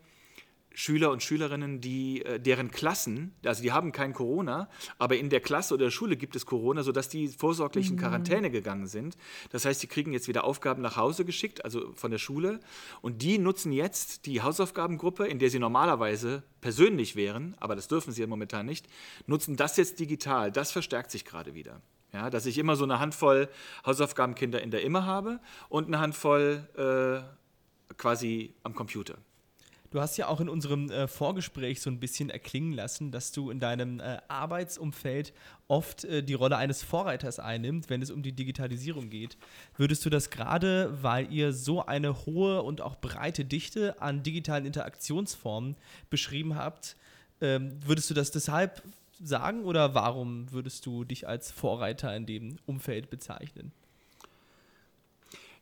[0.74, 5.40] Schüler und Schülerinnen, die, äh, deren Klassen, also die haben kein Corona, aber in der
[5.40, 8.00] Klasse oder der Schule gibt es Corona, sodass die vorsorglich in mhm.
[8.00, 9.16] Quarantäne gegangen sind.
[9.52, 12.60] Das heißt, sie kriegen jetzt wieder Aufgaben nach Hause geschickt, also von der Schule.
[13.02, 18.12] Und die nutzen jetzt die Hausaufgabengruppe, in der sie normalerweise persönlich wären, aber das dürfen
[18.12, 18.88] sie ja momentan nicht,
[19.28, 20.52] nutzen das jetzt digital.
[20.52, 21.82] Das verstärkt sich gerade wieder.
[22.14, 23.50] Ja, dass ich immer so eine Handvoll
[23.86, 29.18] Hausaufgabenkinder in der Immer habe und eine Handvoll äh, quasi am Computer.
[29.94, 33.52] Du hast ja auch in unserem äh, Vorgespräch so ein bisschen erklingen lassen, dass du
[33.52, 35.34] in deinem äh, Arbeitsumfeld
[35.68, 39.38] oft äh, die Rolle eines Vorreiters einnimmst, wenn es um die Digitalisierung geht.
[39.78, 44.66] Würdest du das gerade, weil ihr so eine hohe und auch breite Dichte an digitalen
[44.66, 45.76] Interaktionsformen
[46.10, 46.98] beschrieben habt,
[47.40, 48.82] ähm, würdest du das deshalb
[49.22, 53.72] sagen oder warum würdest du dich als Vorreiter in dem Umfeld bezeichnen?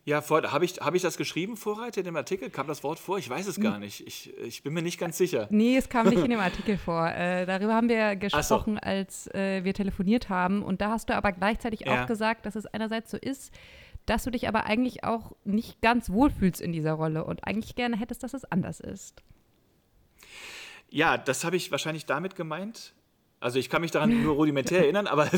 [0.04, 2.50] Ja, habe ich, hab ich das geschrieben, Vorreiter, in dem Artikel?
[2.50, 3.18] Kam das Wort vor?
[3.18, 4.04] Ich weiß es gar nicht.
[4.04, 5.46] Ich, ich bin mir nicht ganz sicher.
[5.50, 7.08] Nee, es kam nicht in dem Artikel vor.
[7.08, 8.80] Äh, darüber haben wir gesprochen, so.
[8.80, 10.64] als äh, wir telefoniert haben.
[10.64, 12.02] Und da hast du aber gleichzeitig ja.
[12.02, 13.52] auch gesagt, dass es einerseits so ist,
[14.06, 17.96] dass du dich aber eigentlich auch nicht ganz wohlfühlst in dieser Rolle und eigentlich gerne
[17.96, 19.22] hättest, dass es anders ist.
[20.90, 22.92] Ja, das habe ich wahrscheinlich damit gemeint,
[23.42, 25.28] also ich kann mich daran nur rudimentär erinnern, aber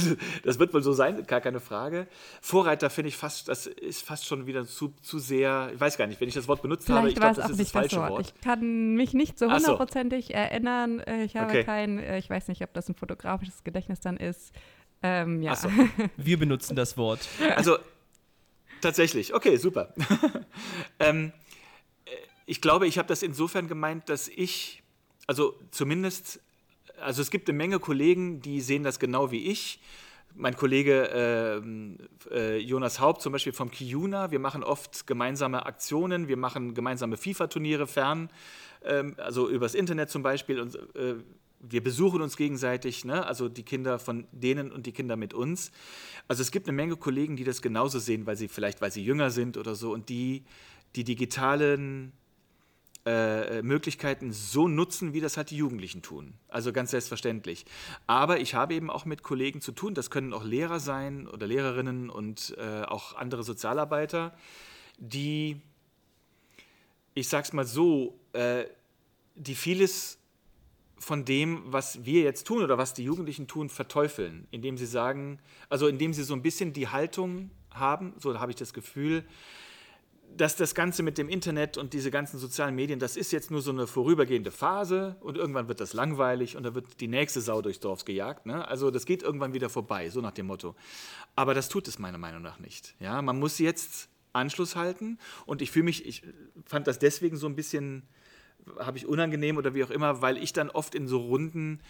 [0.45, 2.07] das wird wohl so sein, gar keine Frage.
[2.41, 6.07] Vorreiter finde ich fast, das ist fast schon wieder zu, zu sehr, ich weiß gar
[6.07, 8.11] nicht, wenn ich das Wort benutzt Vielleicht habe, ich glaube, das ist das falsche Wort.
[8.11, 8.35] Wort.
[8.37, 10.33] Ich kann mich nicht so hundertprozentig so.
[10.35, 11.01] erinnern.
[11.01, 11.65] Äh, ich habe okay.
[11.65, 14.53] kein, äh, ich weiß nicht, ob das ein fotografisches Gedächtnis dann ist.
[15.03, 15.57] Ähm, ja.
[15.57, 15.69] So.
[16.17, 17.27] Wir benutzen das Wort.
[17.57, 17.79] Also
[18.81, 19.95] tatsächlich, okay, super.
[20.99, 21.33] ähm,
[22.05, 22.11] äh,
[22.47, 24.83] ich glaube, ich habe das insofern gemeint, dass ich,
[25.27, 26.41] also zumindest
[27.05, 29.81] also es gibt eine Menge Kollegen, die sehen das genau wie ich.
[30.35, 31.63] Mein Kollege
[32.33, 36.75] äh, äh, Jonas Haupt zum Beispiel vom Kiuna, wir machen oft gemeinsame Aktionen, wir machen
[36.75, 38.31] gemeinsame FIFA-Turniere fern,
[38.81, 40.59] äh, also übers Internet zum Beispiel.
[40.59, 41.17] Und, äh,
[41.67, 43.25] wir besuchen uns gegenseitig, ne?
[43.25, 45.71] also die Kinder von denen und die Kinder mit uns.
[46.29, 49.03] Also es gibt eine Menge Kollegen, die das genauso sehen, weil sie vielleicht, weil sie
[49.03, 50.45] jünger sind oder so und die
[50.97, 52.13] die digitalen
[53.07, 56.35] äh, Möglichkeiten so nutzen, wie das halt die Jugendlichen tun.
[56.49, 57.67] Also ganz selbstverständlich.
[58.07, 61.47] Aber ich habe eben auch mit Kollegen zu tun, das können auch Lehrer sein oder
[61.47, 64.35] Lehrerinnen und äh, auch andere Sozialarbeiter,
[64.99, 65.61] die,
[67.15, 68.65] ich sag's mal so, äh,
[69.35, 70.19] die vieles
[70.99, 75.39] von dem, was wir jetzt tun oder was die Jugendlichen tun, verteufeln, indem sie sagen,
[75.69, 79.25] also indem sie so ein bisschen die Haltung haben, so habe ich das Gefühl,
[80.37, 83.63] dass das Ganze mit dem Internet und diese ganzen sozialen Medien, das ist jetzt nur
[83.63, 87.63] so eine vorübergehende Phase und irgendwann wird das langweilig und da wird die nächste Sau
[87.63, 88.47] durchs Dorf gejagt.
[88.47, 88.67] Ne?
[88.67, 90.75] Also das geht irgendwann wieder vorbei, so nach dem Motto.
[91.37, 92.95] Aber das tut es meiner Meinung nach nicht.
[93.01, 93.23] Ja?
[93.23, 96.23] Man muss jetzt Anschluss halten und ich fühle mich, ich
[96.65, 98.03] fand das deswegen so ein bisschen,
[98.79, 101.81] habe ich unangenehm oder wie auch immer, weil ich dann oft in so Runden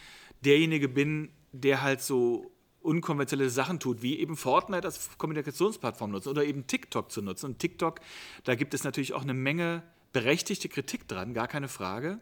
[0.41, 2.51] derjenige bin, der halt so
[2.85, 7.47] unkonventionelle Sachen tut, wie eben Fortnite als Kommunikationsplattform nutzen oder eben TikTok zu nutzen.
[7.47, 7.99] Und TikTok,
[8.43, 12.19] da gibt es natürlich auch eine Menge berechtigte Kritik dran, gar keine Frage.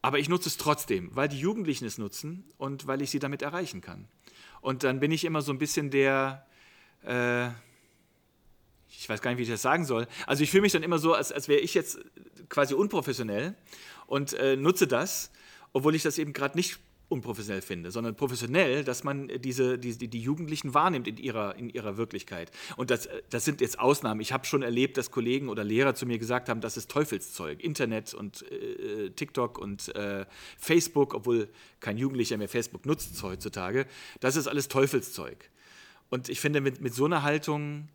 [0.00, 3.42] Aber ich nutze es trotzdem, weil die Jugendlichen es nutzen und weil ich sie damit
[3.42, 4.08] erreichen kann.
[4.60, 6.44] Und dann bin ich immer so ein bisschen der,
[7.04, 7.48] äh,
[8.88, 10.08] ich weiß gar nicht, wie ich das sagen soll.
[10.26, 12.00] Also ich fühle mich dann immer so, als, als wäre ich jetzt
[12.48, 13.54] quasi unprofessionell
[14.06, 15.30] und äh, nutze das,
[15.72, 16.80] obwohl ich das eben gerade nicht
[17.12, 21.96] unprofessionell finde, sondern professionell, dass man diese, die, die Jugendlichen wahrnimmt in ihrer, in ihrer
[21.96, 22.50] Wirklichkeit.
[22.76, 24.20] Und das, das sind jetzt Ausnahmen.
[24.20, 27.62] Ich habe schon erlebt, dass Kollegen oder Lehrer zu mir gesagt haben, das ist Teufelszeug.
[27.62, 30.26] Internet und äh, TikTok und äh,
[30.58, 31.48] Facebook, obwohl
[31.80, 33.86] kein Jugendlicher mehr Facebook nutzt heutzutage,
[34.20, 35.50] das ist alles Teufelszeug.
[36.10, 37.88] Und ich finde, mit, mit so einer Haltung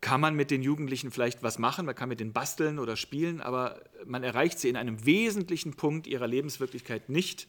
[0.00, 3.40] kann man mit den Jugendlichen vielleicht was machen, man kann mit denen basteln oder spielen,
[3.40, 7.48] aber man erreicht sie in einem wesentlichen Punkt ihrer Lebenswirklichkeit nicht.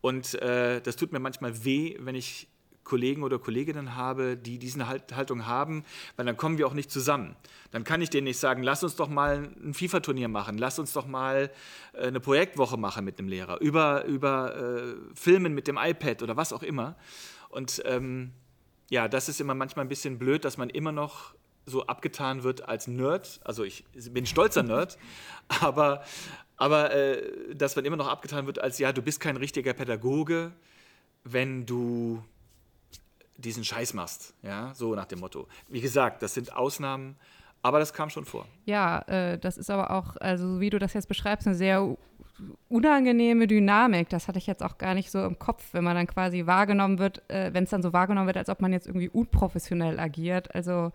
[0.00, 2.48] Und äh, das tut mir manchmal weh, wenn ich
[2.84, 5.84] Kollegen oder Kolleginnen habe, die diese Haltung haben,
[6.16, 7.36] weil dann kommen wir auch nicht zusammen.
[7.70, 10.92] Dann kann ich denen nicht sagen, lass uns doch mal ein FIFA-Turnier machen, lass uns
[10.92, 11.50] doch mal
[11.92, 16.36] äh, eine Projektwoche machen mit einem Lehrer, über, über äh, Filmen mit dem iPad oder
[16.36, 16.96] was auch immer.
[17.48, 18.32] Und ähm,
[18.90, 21.34] ja, das ist immer manchmal ein bisschen blöd, dass man immer noch
[21.66, 23.40] so abgetan wird als Nerd.
[23.44, 24.98] Also ich bin stolzer Nerd,
[25.60, 26.02] aber,
[26.60, 30.52] aber äh, dass man immer noch abgetan wird als, ja, du bist kein richtiger Pädagoge,
[31.24, 32.22] wenn du
[33.38, 34.34] diesen Scheiß machst.
[34.42, 35.48] Ja, so nach dem Motto.
[35.68, 37.16] Wie gesagt, das sind Ausnahmen,
[37.62, 38.46] aber das kam schon vor.
[38.66, 41.96] Ja, äh, das ist aber auch, also wie du das jetzt beschreibst, eine sehr
[42.68, 44.10] unangenehme Dynamik.
[44.10, 46.98] Das hatte ich jetzt auch gar nicht so im Kopf, wenn man dann quasi wahrgenommen
[46.98, 50.54] wird, äh, wenn es dann so wahrgenommen wird, als ob man jetzt irgendwie unprofessionell agiert.
[50.54, 50.92] Also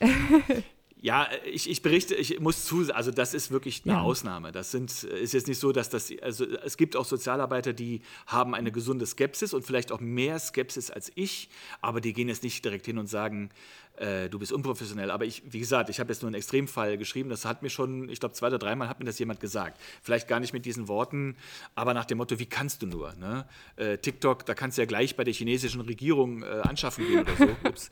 [1.02, 4.00] Ja, ich, ich berichte, ich muss zu, also das ist wirklich eine Ja.
[4.02, 4.52] Ausnahme.
[4.52, 8.54] Das sind, ist jetzt nicht so, dass das, also es gibt auch Sozialarbeiter, die haben
[8.54, 11.48] eine gesunde Skepsis und vielleicht auch mehr Skepsis als ich,
[11.80, 13.50] aber die gehen jetzt nicht direkt hin und sagen,
[13.96, 15.10] äh, du bist unprofessionell.
[15.10, 17.30] Aber ich, wie gesagt, ich habe jetzt nur einen Extremfall geschrieben.
[17.30, 19.80] Das hat mir schon, ich glaube, zwei oder dreimal hat mir das jemand gesagt.
[20.02, 21.36] Vielleicht gar nicht mit diesen Worten,
[21.74, 23.12] aber nach dem Motto, wie kannst du nur?
[23.14, 23.44] Ne?
[23.74, 27.36] Äh, TikTok, da kannst du ja gleich bei der chinesischen Regierung äh, anschaffen gehen oder
[27.36, 27.68] so.
[27.68, 27.90] Ups.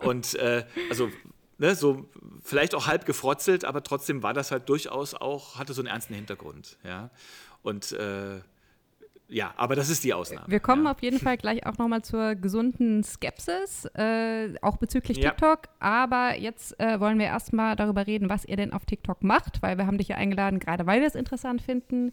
[0.00, 1.10] Und äh, also
[1.58, 2.08] ne, so
[2.42, 6.14] vielleicht auch halb gefrotzelt, aber trotzdem war das halt durchaus auch, hatte so einen ernsten
[6.14, 6.78] Hintergrund.
[6.84, 7.10] Ja?
[7.62, 8.40] Und äh,
[9.28, 10.46] ja, aber das ist die Ausnahme.
[10.48, 10.90] Wir kommen ja.
[10.92, 15.30] auf jeden Fall gleich auch nochmal zur gesunden Skepsis, äh, auch bezüglich Ja.
[15.30, 15.68] TikTok.
[15.80, 19.78] Aber jetzt äh, wollen wir erstmal darüber reden, was ihr denn auf TikTok macht, weil
[19.78, 22.12] wir haben dich ja eingeladen, gerade weil wir es interessant finden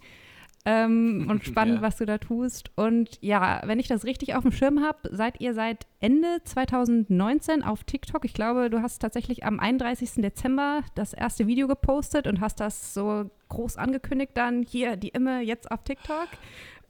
[0.66, 1.82] ähm, und spannend, Ja.
[1.82, 2.72] was du da tust.
[2.76, 7.64] Und ja, wenn ich das richtig auf dem Schirm habe, seid ihr seit Ende 2019
[7.64, 8.26] auf TikTok.
[8.26, 10.22] Ich glaube, du hast tatsächlich am 31.
[10.22, 15.42] Dezember das erste Video gepostet und hast das so groß angekündigt dann, hier, die Imme
[15.42, 16.28] jetzt auf TikTok.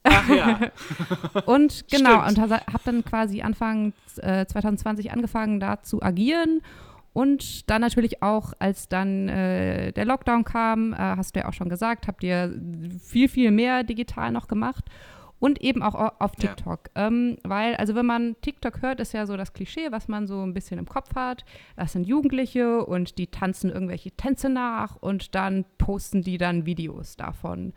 [0.04, 0.60] Ach ja.
[1.46, 2.40] Und genau, Stimmt.
[2.40, 6.62] und habe dann quasi Anfang äh, 2020 angefangen, da zu agieren.
[7.14, 11.54] Und dann natürlich auch, als dann äh, der Lockdown kam, äh, hast du ja auch
[11.54, 12.58] schon gesagt, habt ihr
[13.04, 14.86] viel, viel mehr digital noch gemacht.
[15.40, 16.50] Und eben auch au- auf Ja.
[16.54, 16.90] TikTok.
[16.94, 20.44] Ähm, weil, also wenn man TikTok hört, ist ja so das Klischee, was man so
[20.46, 21.44] ein bisschen im Kopf hat.
[21.76, 27.18] Das sind Jugendliche und die tanzen irgendwelche Tänze nach und dann posten die dann Videos
[27.18, 27.74] davon.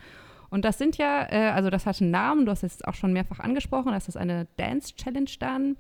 [0.50, 3.14] Und das sind ja, äh, also das hat einen Namen, du hast es auch schon
[3.14, 5.76] mehrfach angesprochen, das ist eine Dance Challenge dann.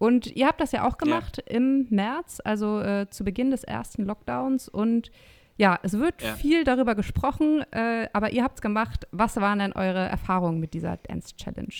[0.00, 4.06] Und ihr habt das ja auch gemacht im März, also äh, zu Beginn des ersten
[4.06, 4.66] Lockdowns.
[4.66, 5.10] Und
[5.58, 6.34] ja, es wird Ja.
[6.36, 9.06] viel darüber gesprochen, äh, aber ihr habt es gemacht.
[9.10, 11.74] Was waren denn eure Erfahrungen mit dieser Dance Challenge?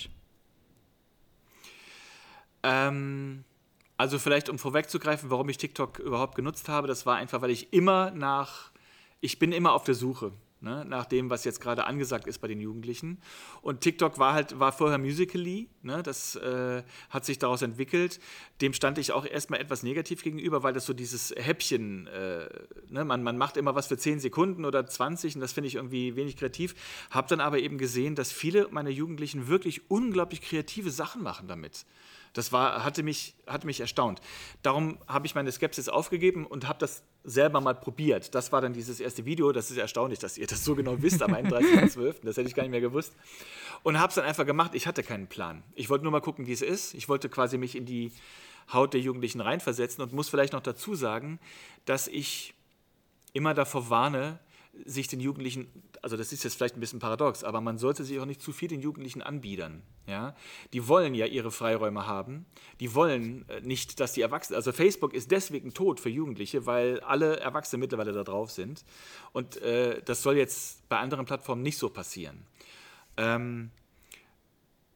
[2.63, 3.45] Ähm,
[3.97, 7.73] also vielleicht, um vorwegzugreifen, warum ich TikTok überhaupt genutzt habe, das war einfach, weil ich
[7.73, 8.71] immer nach,
[9.23, 10.33] ich bin immer auf der Suche.
[10.63, 13.17] Ne, nach dem, was jetzt gerade angesagt ist bei den Jugendlichen.
[13.63, 18.21] Und TikTok war halt, war vorher Musical.ly, ne, das äh, hat sich daraus entwickelt.
[18.61, 22.47] Dem stand ich auch erstmal etwas negativ gegenüber, weil das so dieses Häppchen, äh,
[22.91, 25.77] ne, man, man macht immer was für 10 Sekunden oder 20 und das finde ich
[25.77, 26.75] irgendwie wenig kreativ.
[27.11, 31.87] Hab dann aber eben gesehen, dass viele meiner Jugendlichen wirklich unglaublich kreative Sachen machen damit.
[32.33, 34.21] Das war, hatte, mich, hatte mich erstaunt.
[34.63, 38.35] Darum habe ich meine Skepsis aufgegeben und habe das selber mal probiert.
[38.35, 39.53] Das war dann dieses erste Video.
[39.53, 42.17] Das ist erstaunlich, dass ihr das so genau wisst am 31.12.
[42.23, 43.15] Das hätte ich gar nicht mehr gewusst.
[43.83, 44.75] Und habe es dann einfach gemacht.
[44.75, 45.63] Ich hatte keinen Plan.
[45.75, 46.95] Ich wollte nur mal gucken, wie es ist.
[46.95, 48.13] Ich wollte quasi mich in die
[48.73, 51.41] Haut der Jugendlichen reinversetzen und muss vielleicht noch dazu sagen,
[51.85, 52.55] dass ich
[53.33, 54.39] immer davor warne,
[54.85, 55.69] sich den Jugendlichen,
[56.03, 58.53] also das ist jetzt vielleicht ein bisschen paradox, aber man sollte sich auch nicht zu
[58.53, 59.83] viel den Jugendlichen anbiedern.
[60.07, 60.35] Ja?
[60.73, 62.47] Die wollen ja ihre Freiräume haben.
[62.79, 67.01] Die wollen äh, nicht, dass die Erwachsenen, also Facebook ist deswegen tot für Jugendliche, weil
[67.01, 68.85] alle Erwachsene mittlerweile da drauf sind.
[69.33, 72.47] Und äh, das soll jetzt bei anderen Plattformen nicht so passieren.
[73.17, 73.71] Ähm,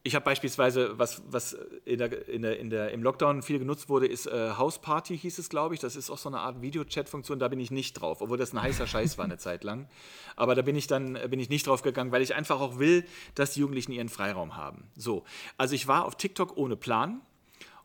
[0.07, 3.89] ich habe beispielsweise, was, was in der, in der, in der, im Lockdown viel genutzt
[3.89, 5.81] wurde, ist äh, House Party, hieß es, glaube ich.
[5.81, 8.61] Das ist auch so eine Art Videochat-Funktion, da bin ich nicht drauf, obwohl das ein
[8.61, 9.89] heißer Scheiß war eine Zeit lang.
[10.37, 13.07] Aber da bin ich dann bin ich nicht drauf gegangen, weil ich einfach auch will,
[13.35, 14.91] dass die Jugendlichen ihren Freiraum haben.
[14.95, 15.25] So,
[15.57, 17.23] also ich war auf TikTok ohne Plan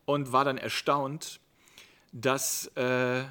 [0.03, 1.39] und war dann erstaunt,
[2.11, 3.23] dass äh,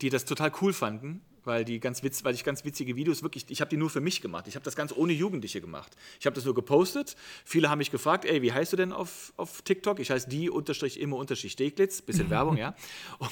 [0.00, 3.46] die das total cool fanden, weil, die ganz witz, weil ich ganz witzige Videos wirklich,
[3.48, 4.46] ich habe die nur für mich gemacht.
[4.48, 5.96] Ich habe das ganz ohne Jugendliche gemacht.
[6.18, 7.16] Ich habe das nur gepostet.
[7.44, 10.00] Viele haben mich gefragt, ey, wie heißt du denn auf, auf TikTok?
[10.00, 12.02] Ich heiße die unterstrich immer unterstrich Steglitz.
[12.02, 12.74] Bisschen Werbung, ja.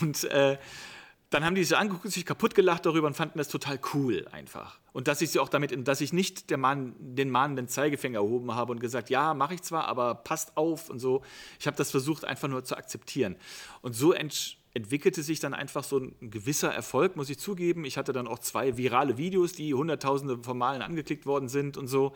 [0.01, 0.59] Und äh,
[1.31, 4.79] dann haben die sich angeguckt, sich kaputt gelacht darüber und fanden das total cool einfach.
[4.93, 8.55] Und dass ich sie auch damit, dass ich nicht der Mann, den mahnenden Zeigefinger erhoben
[8.55, 11.23] habe und gesagt, ja, mache ich zwar, aber passt auf und so.
[11.61, 13.37] Ich habe das versucht einfach nur zu akzeptieren.
[13.83, 17.85] Und so ent entwickelte sich dann einfach so ein gewisser Erfolg, muss ich zugeben.
[17.85, 21.89] Ich hatte dann auch zwei virale Videos, die hunderttausende von Malen angeklickt worden sind und
[21.89, 22.15] so.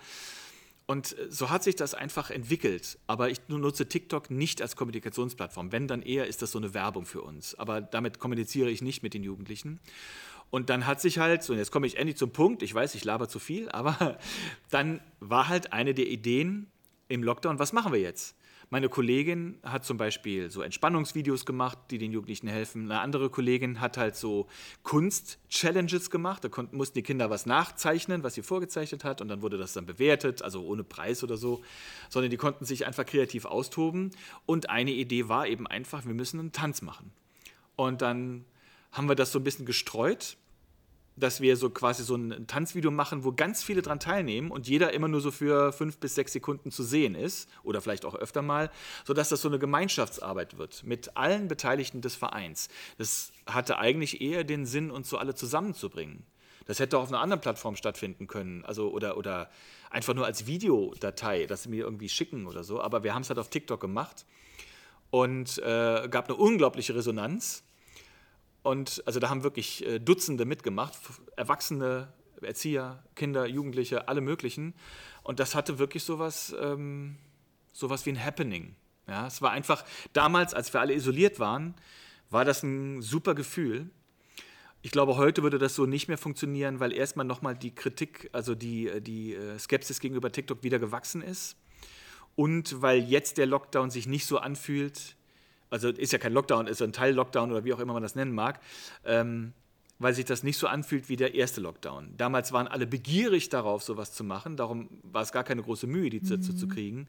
[0.87, 2.99] Und äh, so hat sich das einfach entwickelt.
[3.07, 5.73] Aber ich nutze TikTok nicht als Kommunikationsplattform.
[5.73, 7.55] Wenn, dann eher ist das so eine Werbung für uns.
[7.55, 9.81] Aber damit kommuniziere ich nicht mit den Jugendlichen.
[10.51, 13.05] Und dann hat sich halt, und jetzt komme ich endlich zum Punkt, ich weiß, ich
[13.05, 14.19] laber zu viel, aber
[14.71, 16.71] dann war halt eine der Ideen
[17.09, 18.37] im Lockdown, was machen wir jetzt?
[18.73, 22.91] Meine Kollegin hat zum Beispiel so Entspannungsvideos gemacht, die den Jugendlichen helfen.
[22.91, 24.47] Eine andere Kollegin hat halt so
[24.83, 26.43] Kunst-Challenges gemacht.
[26.43, 29.21] Da mussten die Kinder was nachzeichnen, was sie vorgezeichnet hat.
[29.21, 31.61] Und dann wurde das dann bewertet, also ohne Preis oder so.
[32.09, 34.13] Sondern die konnten sich einfach kreativ austoben.
[34.47, 37.13] Und eine Idee war eben einfach, wir müssen einen Tanz machen.
[37.77, 38.47] Und dann
[38.91, 40.39] haben wir das so ein bisschen gestreut.
[41.17, 44.93] Dass wir so quasi so ein Tanzvideo machen, wo ganz viele dran teilnehmen und jeder
[44.93, 48.43] immer nur so für fünf bis sechs Sekunden zu sehen ist oder vielleicht auch öfter
[48.43, 48.71] mal,
[49.05, 52.69] sodass das so eine Gemeinschaftsarbeit wird mit allen Beteiligten des Vereins.
[52.99, 56.25] Das hatte eigentlich eher den Sinn, uns so alle zusammenzubringen.
[56.65, 59.51] Das hätte auch auf einer anderen Plattform stattfinden können, also oder, oder
[59.91, 62.81] einfach nur als Videodatei, dass sie mir irgendwie schicken oder so.
[62.81, 64.25] Aber wir haben es halt auf TikTok gemacht
[65.11, 67.65] und äh, gab eine unglaubliche Resonanz.
[68.63, 70.97] Und also da haben wirklich äh, Dutzende mitgemacht,
[71.37, 74.75] Erwachsene, Erzieher, Kinder, Jugendliche, alle möglichen.
[75.23, 77.17] Und das hatte wirklich sowas, ähm,
[77.73, 78.77] sowas wie ein Happening.
[79.09, 81.75] Ja, es war einfach, damals, als wir alle isoliert waren,
[82.31, 83.91] war das ein super Gefühl.
[84.81, 88.55] Ich glaube, heute würde das so nicht mehr funktionieren, weil erstmal nochmal die Kritik, also
[88.55, 91.57] die, äh, die äh, Skepsis gegenüber TikTok wieder gewachsen ist.
[92.35, 95.17] Und weil jetzt der Lockdown sich nicht so anfühlt,
[95.73, 98.33] also ist ja kein Lockdown, ist ein Teil-Lockdown oder wie auch immer man das nennen
[98.33, 98.61] mag,
[99.05, 99.55] ähm,
[99.99, 102.15] weil sich das nicht so anfühlt wie der erste Lockdown.
[102.17, 106.11] Damals waren alle begierig darauf, sowas zu machen, darum war es gar keine große Mühe,
[106.11, 106.57] die dazu mhm.
[106.57, 107.09] zu kriegen.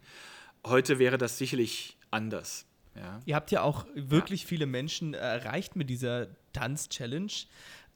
[0.66, 2.66] Heute wäre das sicherlich anders.
[2.96, 3.20] Ja.
[3.26, 4.48] Ihr habt ja auch wirklich ja.
[4.48, 7.32] viele Menschen erreicht mit dieser Tanz-Challenge.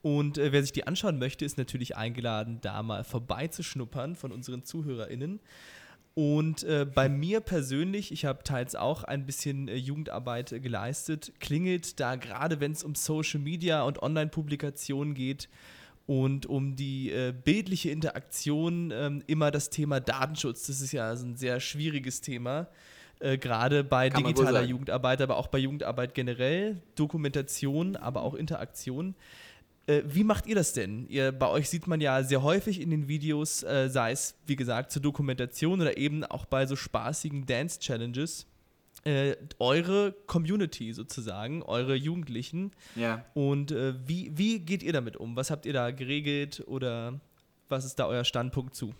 [0.01, 4.63] Und äh, wer sich die anschauen möchte, ist natürlich eingeladen, da mal vorbeizuschnuppern von unseren
[4.63, 5.39] ZuhörerInnen.
[6.17, 11.31] Und äh, bei mir persönlich, ich habe teils auch ein bisschen äh, Jugendarbeit äh, geleistet,
[11.39, 15.47] klingelt da gerade, wenn es um Social Media und Online-Publikationen geht
[16.07, 20.65] und um die äh, bildliche Interaktion, ähm, immer das Thema Datenschutz.
[20.65, 22.65] Das ist ja ein sehr schwieriges Thema,
[23.19, 29.13] äh, gerade bei Kann digitaler Jugendarbeit, aber auch bei Jugendarbeit generell, Dokumentation, aber auch Interaktion.
[29.87, 31.07] Äh, wie macht ihr das denn?
[31.07, 34.55] Ihr, bei euch sieht man ja sehr häufig in den Videos, äh, sei es, wie
[34.55, 38.45] gesagt, zur Dokumentation oder eben auch bei so spaßigen Dance-Challenges,
[39.05, 42.71] äh, eure Community sozusagen, eure Jugendlichen.
[42.95, 43.25] Ja.
[43.33, 45.35] Und äh, wie, wie geht ihr damit um?
[45.37, 47.19] Was habt ihr da geregelt oder
[47.69, 48.93] was ist da euer Standpunkt zu?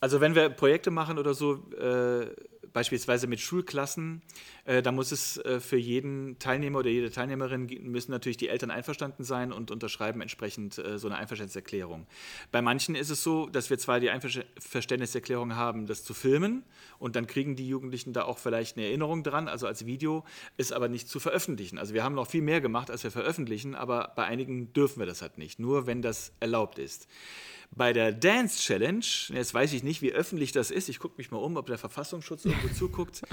[0.00, 2.26] Also wenn wir Projekte machen oder so, äh,
[2.72, 4.22] beispielsweise mit Schulklassen,
[4.64, 8.70] äh, da muss es äh, für jeden Teilnehmer oder jede Teilnehmerin müssen natürlich die Eltern
[8.70, 12.06] einverstanden sein und unterschreiben entsprechend äh, so eine Einverständniserklärung.
[12.52, 16.64] Bei manchen ist es so, dass wir zwar die Einverständniserklärung haben, das zu filmen
[16.98, 20.24] und dann kriegen die Jugendlichen da auch vielleicht eine Erinnerung dran, also als Video,
[20.56, 21.78] ist aber nicht zu veröffentlichen.
[21.78, 25.06] Also wir haben noch viel mehr gemacht, als wir veröffentlichen, aber bei einigen dürfen wir
[25.06, 27.08] das halt nicht, nur wenn das erlaubt ist.
[27.70, 31.30] Bei der Dance Challenge, jetzt weiß ich nicht, wie öffentlich das ist, ich gucke mich
[31.30, 33.22] mal um, ob der Verfassungsschutz irgendwo zuguckt.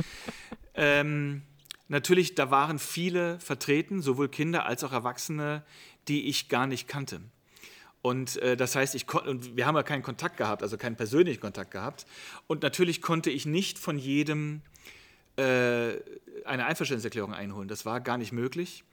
[0.78, 1.44] Ähm,
[1.88, 5.64] natürlich, da waren viele vertreten, sowohl Kinder als auch Erwachsene,
[6.10, 7.22] die ich gar nicht kannte.
[8.02, 11.40] Und äh, das heißt, ich und wir haben ja keinen Kontakt gehabt, also keinen persönlichen
[11.40, 12.06] Kontakt gehabt.
[12.46, 14.62] Und natürlich konnte ich nicht von jedem
[15.38, 15.94] äh,
[16.46, 17.68] eine Einverständniserklärung einholen.
[17.68, 18.84] Das war gar nicht möglich.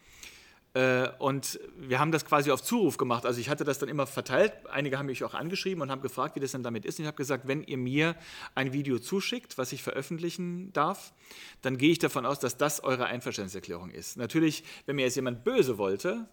[0.74, 3.26] Äh, und wir haben das quasi auf Zuruf gemacht.
[3.26, 4.52] Also ich hatte das dann immer verteilt.
[4.70, 6.98] Einige haben mich auch angeschrieben und haben gefragt, wie das denn damit ist.
[6.98, 8.16] Und ich habe gesagt, wenn ihr mir
[8.54, 11.12] ein Video zuschickt, was ich veröffentlichen darf,
[11.60, 14.16] dann gehe ich davon aus, dass das eure Einverständniserklärung ist.
[14.16, 16.28] Natürlich, wenn mir jetzt jemand böse wollte,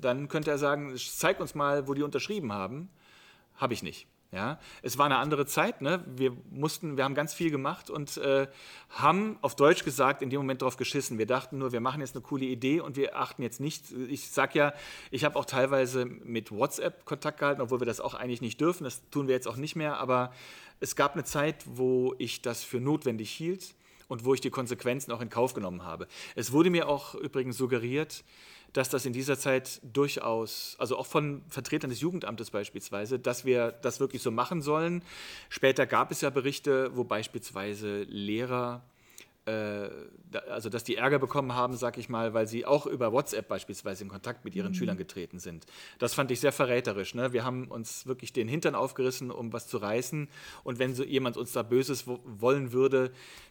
[0.00, 2.88] dann könnte er sagen, zeig uns mal, wo die unterschrieben haben.
[3.56, 4.06] Habe ich nicht.
[4.34, 5.82] Ja, es war eine andere Zeit.
[5.82, 6.02] Ne?
[6.06, 8.46] Wir mussten, wir haben ganz viel gemacht und äh,
[8.88, 11.18] haben auf Deutsch gesagt in dem Moment drauf geschissen.
[11.18, 13.92] Wir dachten nur, wir machen jetzt eine coole Idee und wir achten jetzt nicht.
[14.08, 14.72] Ich sag ja,
[15.10, 18.84] ich habe auch teilweise mit WhatsApp Kontakt gehalten, obwohl wir das auch eigentlich nicht dürfen.
[18.84, 19.98] Das tun wir jetzt auch nicht mehr.
[19.98, 20.32] Aber
[20.80, 23.74] es gab eine Zeit, wo ich das für notwendig hielt
[24.08, 26.08] und wo ich die Konsequenzen auch in Kauf genommen habe.
[26.36, 28.24] Es wurde mir auch übrigens suggeriert,
[28.72, 33.72] dass das in dieser Zeit durchaus, also auch von Vertretern des Jugendamtes beispielsweise, dass wir
[33.72, 35.02] das wirklich so machen sollen.
[35.48, 38.82] Später gab es ja Berichte, wo beispielsweise Lehrer
[39.44, 39.88] äh,
[40.48, 44.04] also dass die Ärger bekommen haben, sag ich mal, weil sie auch über WhatsApp beispielsweise
[44.04, 44.74] in Kontakt mit ihren mhm.
[44.74, 45.66] Schülern getreten sind.
[45.98, 47.14] Das fand ich sehr verräterisch.
[47.14, 47.32] Ne?
[47.32, 50.28] Wir haben uns wirklich den Hintern aufgerissen, um was zu reißen.
[50.62, 53.10] Und wenn so jemand uns da Böses wollen würde,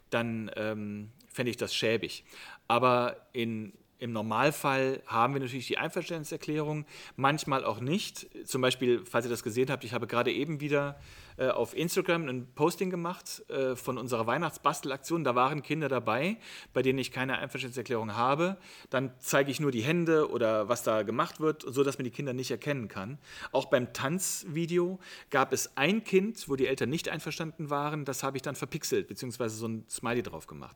[0.10, 2.24] dann ähm, fände ich das schäbig.
[2.68, 6.86] Aber in im Normalfall haben wir natürlich die Einverständniserklärung,
[7.18, 8.28] manchmal auch nicht.
[8.48, 11.00] Zum Beispiel, falls ihr das gesehen habt, ich habe gerade eben wieder
[11.38, 15.24] äh, auf Instagram ein Posting gemacht äh, von unserer Weihnachtsbastelaktion.
[15.24, 16.38] Da waren Kinder dabei,
[16.74, 18.58] bei denen ich keine Einverständniserklärung habe.
[18.90, 22.34] Dann zeige ich nur die Hände oder was da gemacht wird, sodass man die Kinder
[22.34, 23.20] nicht erkennen kann.
[23.52, 28.04] Auch beim Tanzvideo gab es ein Kind, wo die Eltern nicht einverstanden waren.
[28.04, 30.76] Das habe ich dann verpixelt, beziehungsweise so ein Smiley drauf gemacht.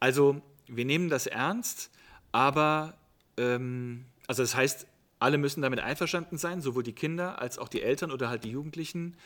[0.00, 1.90] Also, wir nehmen das ernst.
[2.34, 2.94] Aber,
[3.36, 4.88] ähm, also das heißt,
[5.20, 8.50] alle müssen damit einverstanden sein, sowohl die Kinder als auch die Eltern oder halt die
[8.50, 9.16] Jugendlichen.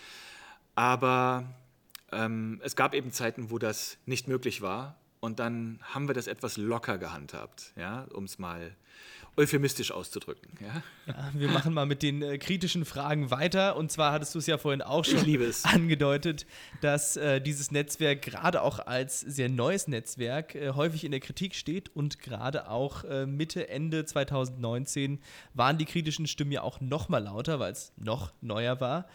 [0.75, 1.45] Aber
[2.13, 4.97] ähm, es gab eben Zeiten, wo das nicht möglich war.
[5.21, 8.77] Und dann haben wir das etwas locker gehandhabt, ja, um es mal.
[9.39, 10.51] Euphemistisch auszudrücken.
[10.61, 10.83] Ja?
[11.07, 13.77] Ja, wir machen mal mit den äh, kritischen Fragen weiter.
[13.77, 15.21] Und zwar hattest du es ja vorhin auch schon
[15.63, 16.47] angedeutet,
[16.81, 21.55] dass äh, dieses Netzwerk gerade auch als sehr neues Netzwerk äh, häufig in der Kritik
[21.55, 25.21] steht und gerade auch äh, Mitte, Ende 2019
[25.55, 29.07] waren die kritischen Stimmen ja auch noch mal lauter, weil es noch neuer war.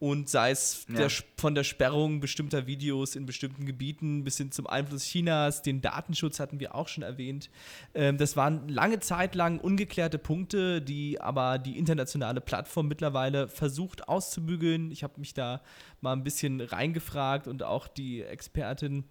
[0.00, 0.96] Und sei es ja.
[0.96, 5.80] der, von der Sperrung bestimmter Videos in bestimmten Gebieten bis hin zum Einfluss Chinas, den
[5.80, 7.50] Datenschutz hatten wir auch schon erwähnt.
[7.94, 14.08] Ähm, das waren lange Zeit lang ungeklärte Punkte, die aber die internationale Plattform mittlerweile versucht
[14.08, 14.90] auszubügeln.
[14.90, 15.60] Ich habe mich da
[16.00, 19.04] mal ein bisschen reingefragt und auch die Expertin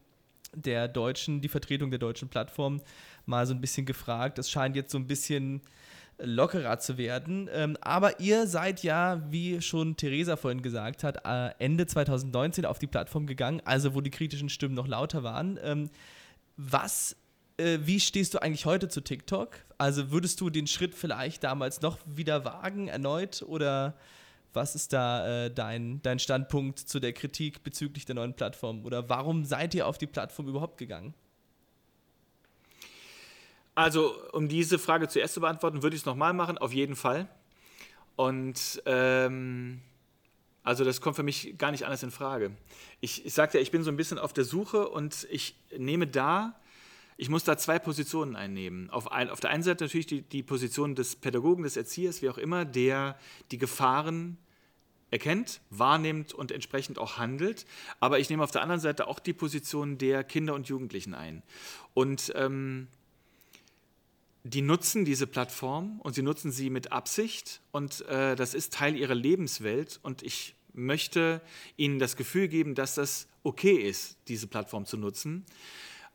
[0.55, 2.81] der deutschen, die Vertretung der deutschen Plattform
[3.27, 4.39] mal so ein bisschen gefragt.
[4.39, 5.61] Es scheint jetzt so ein bisschen
[6.17, 7.47] lockerer zu werden.
[7.53, 12.79] Ähm, aber ihr seid ja, wie schon Theresa vorhin gesagt hat, äh, Ende 2019 auf
[12.79, 15.59] die Plattform gegangen, also wo die kritischen Stimmen noch lauter waren.
[15.61, 15.91] Ähm,
[16.55, 17.15] was
[17.57, 19.49] äh, wie stehst du eigentlich heute zu TikTok?
[19.77, 23.43] Also würdest du den Schritt vielleicht damals noch wieder wagen, erneut?
[23.47, 23.95] Oder
[24.53, 28.85] was ist da äh, dein, dein Standpunkt zu der Kritik bezüglich der neuen Plattform?
[28.85, 31.13] Oder warum seid ihr auf die Plattform überhaupt gegangen?
[33.75, 37.27] Also, um diese Frage zuerst zu beantworten, würde ich es nochmal machen, auf jeden Fall.
[38.15, 39.81] Und ähm,
[40.63, 42.51] also das kommt für mich gar nicht anders in Frage.
[42.99, 46.07] Ich, ich sagte ja, ich bin so ein bisschen auf der Suche und ich nehme
[46.07, 46.59] da
[47.17, 48.89] ich muss da zwei Positionen einnehmen.
[48.91, 52.29] Auf, ein, auf der einen Seite natürlich die, die Position des Pädagogen, des Erziehers, wie
[52.29, 53.17] auch immer, der
[53.51, 54.37] die Gefahren
[55.09, 57.65] erkennt, wahrnimmt und entsprechend auch handelt.
[57.99, 61.41] Aber ich nehme auf der anderen Seite auch die Position der Kinder und Jugendlichen ein.
[61.93, 62.87] Und ähm,
[64.43, 68.95] die nutzen diese Plattform und sie nutzen sie mit Absicht und äh, das ist Teil
[68.95, 71.41] ihrer Lebenswelt und ich möchte
[71.75, 75.45] ihnen das Gefühl geben, dass das okay ist, diese Plattform zu nutzen.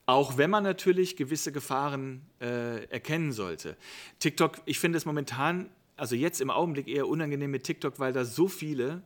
[0.06, 3.76] Auch wenn man natürlich gewisse Gefahren äh, erkennen sollte.
[4.18, 8.24] TikTok, ich finde es momentan, also jetzt im Augenblick eher unangenehm mit TikTok, weil da
[8.24, 9.02] so viele,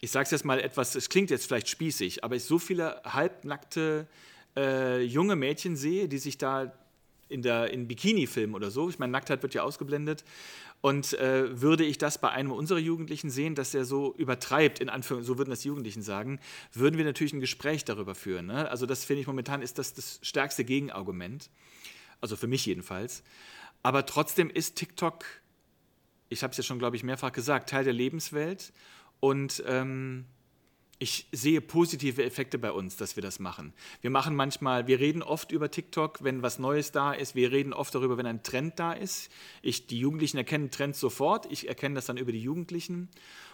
[0.00, 3.00] ich sage es jetzt mal etwas, es klingt jetzt vielleicht spießig, aber ich so viele
[3.04, 4.06] halbnackte
[4.56, 6.72] äh, junge Mädchen sehe, die sich da
[7.28, 10.24] in, der, in Bikini-Filmen oder so, ich meine, Nacktheit wird ja ausgeblendet,
[10.84, 14.90] und äh, würde ich das bei einem unserer Jugendlichen sehen, dass er so übertreibt, in
[14.90, 16.38] Anführungszeichen, so würden das Jugendlichen sagen,
[16.74, 18.44] würden wir natürlich ein Gespräch darüber führen.
[18.44, 18.70] Ne?
[18.70, 21.48] Also das finde ich momentan ist das das stärkste Gegenargument.
[22.20, 23.22] Also für mich jedenfalls.
[23.82, 25.24] Aber trotzdem ist TikTok,
[26.28, 28.74] ich habe es ja schon, glaube ich, mehrfach gesagt, Teil der Lebenswelt.
[29.20, 30.26] Und ähm,
[31.04, 33.74] ich sehe positive Effekte bei uns, dass wir das machen.
[34.00, 37.34] Wir machen manchmal, wir reden oft über TikTok, wenn was Neues da ist.
[37.34, 39.30] Wir reden oft darüber, wenn ein Trend da ist.
[39.60, 41.44] Ich, die Jugendlichen erkennen Trends sofort.
[41.52, 43.10] Ich erkenne das dann über die Jugendlichen.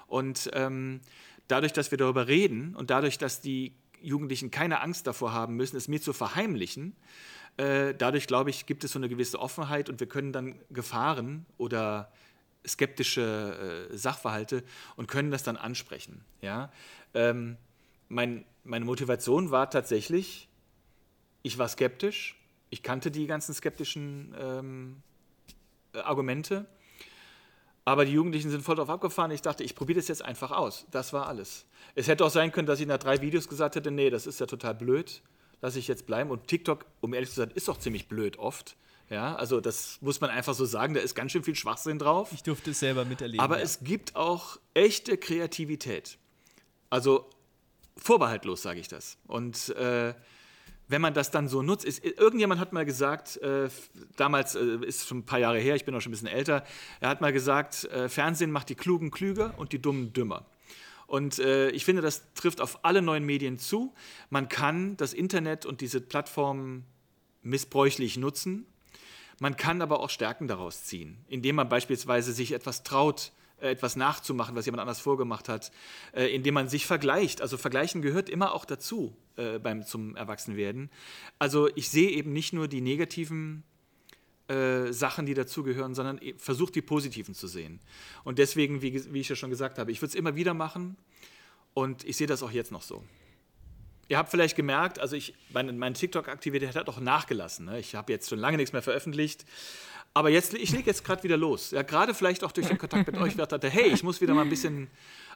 [0.06, 1.00] Und ähm,
[1.48, 5.76] dadurch, dass wir darüber reden und dadurch, dass die Jugendlichen keine Angst davor haben müssen,
[5.76, 6.94] es mir zu verheimlichen,
[7.56, 11.46] äh, dadurch, glaube ich, gibt es so eine gewisse Offenheit und wir können dann Gefahren
[11.58, 12.12] oder
[12.66, 14.62] skeptische äh, Sachverhalte
[14.96, 16.24] und können das dann ansprechen.
[16.42, 16.70] Ja?
[17.14, 17.56] Ähm,
[18.08, 20.48] mein, meine Motivation war tatsächlich,
[21.42, 22.36] ich war skeptisch,
[22.70, 25.02] ich kannte die ganzen skeptischen ähm,
[25.94, 26.66] äh, Argumente,
[27.84, 29.30] aber die Jugendlichen sind voll drauf abgefahren.
[29.30, 30.86] Ich dachte, ich probiere das jetzt einfach aus.
[30.90, 31.66] Das war alles.
[31.94, 34.38] Es hätte auch sein können, dass ich nach drei Videos gesagt hätte, nee, das ist
[34.38, 35.22] ja total blöd,
[35.60, 36.30] lasse ich jetzt bleiben.
[36.30, 38.76] Und TikTok, um ehrlich zu sein, ist doch ziemlich blöd oft.
[39.08, 42.30] Ja, also das muss man einfach so sagen, da ist ganz schön viel Schwachsinn drauf.
[42.32, 43.40] Ich durfte es selber miterleben.
[43.40, 43.64] Aber ja.
[43.64, 46.19] es gibt auch echte Kreativität.
[46.90, 47.30] Also
[47.96, 49.16] vorbehaltlos sage ich das.
[49.26, 50.14] Und äh,
[50.88, 53.68] wenn man das dann so nutzt, ist, irgendjemand hat mal gesagt, äh,
[54.16, 56.64] damals äh, ist schon ein paar Jahre her, ich bin auch schon ein bisschen älter,
[56.98, 60.46] er hat mal gesagt, äh, Fernsehen macht die Klugen klüger und die Dummen dümmer.
[61.06, 63.94] Und äh, ich finde, das trifft auf alle neuen Medien zu.
[64.28, 66.84] Man kann das Internet und diese Plattformen
[67.42, 68.66] missbräuchlich nutzen
[69.40, 74.56] man kann aber auch Stärken daraus ziehen, indem man beispielsweise sich etwas traut, etwas nachzumachen,
[74.56, 75.70] was jemand anders vorgemacht hat,
[76.12, 77.40] äh, indem man sich vergleicht.
[77.42, 80.90] Also Vergleichen gehört immer auch dazu äh, beim, zum Erwachsenwerden.
[81.38, 83.62] Also ich sehe eben nicht nur die negativen
[84.48, 87.80] äh, Sachen, die dazugehören, sondern e, versuche die positiven zu sehen.
[88.24, 90.96] Und deswegen, wie, wie ich ja schon gesagt habe, ich würde es immer wieder machen
[91.72, 93.04] und ich sehe das auch jetzt noch so.
[94.08, 97.66] Ihr habt vielleicht gemerkt, also ich, meine, meine TikTok-Aktivität hat auch nachgelassen.
[97.66, 97.78] Ne?
[97.78, 99.44] Ich habe jetzt schon lange nichts mehr veröffentlicht.
[100.12, 101.70] Aber jetzt, ich lege jetzt gerade wieder los.
[101.70, 104.42] Ja, gerade vielleicht auch durch den Kontakt mit euch, dachte, hey, ich muss wieder mal
[104.42, 104.88] ein bisschen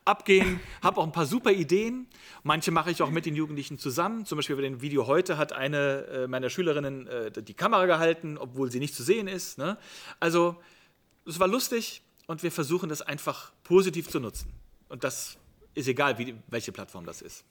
[0.04, 2.06] abgehen, habe auch ein paar super Ideen.
[2.42, 4.26] Manche mache ich auch mit den Jugendlichen zusammen.
[4.26, 8.36] Zum Beispiel bei dem Video heute hat eine äh, meiner Schülerinnen äh, die Kamera gehalten,
[8.36, 9.58] obwohl sie nicht zu sehen ist.
[9.58, 9.78] Ne?
[10.20, 10.56] Also,
[11.24, 14.52] es war lustig und wir versuchen das einfach positiv zu nutzen.
[14.88, 15.38] Und das
[15.74, 17.44] ist egal, wie, welche Plattform das ist.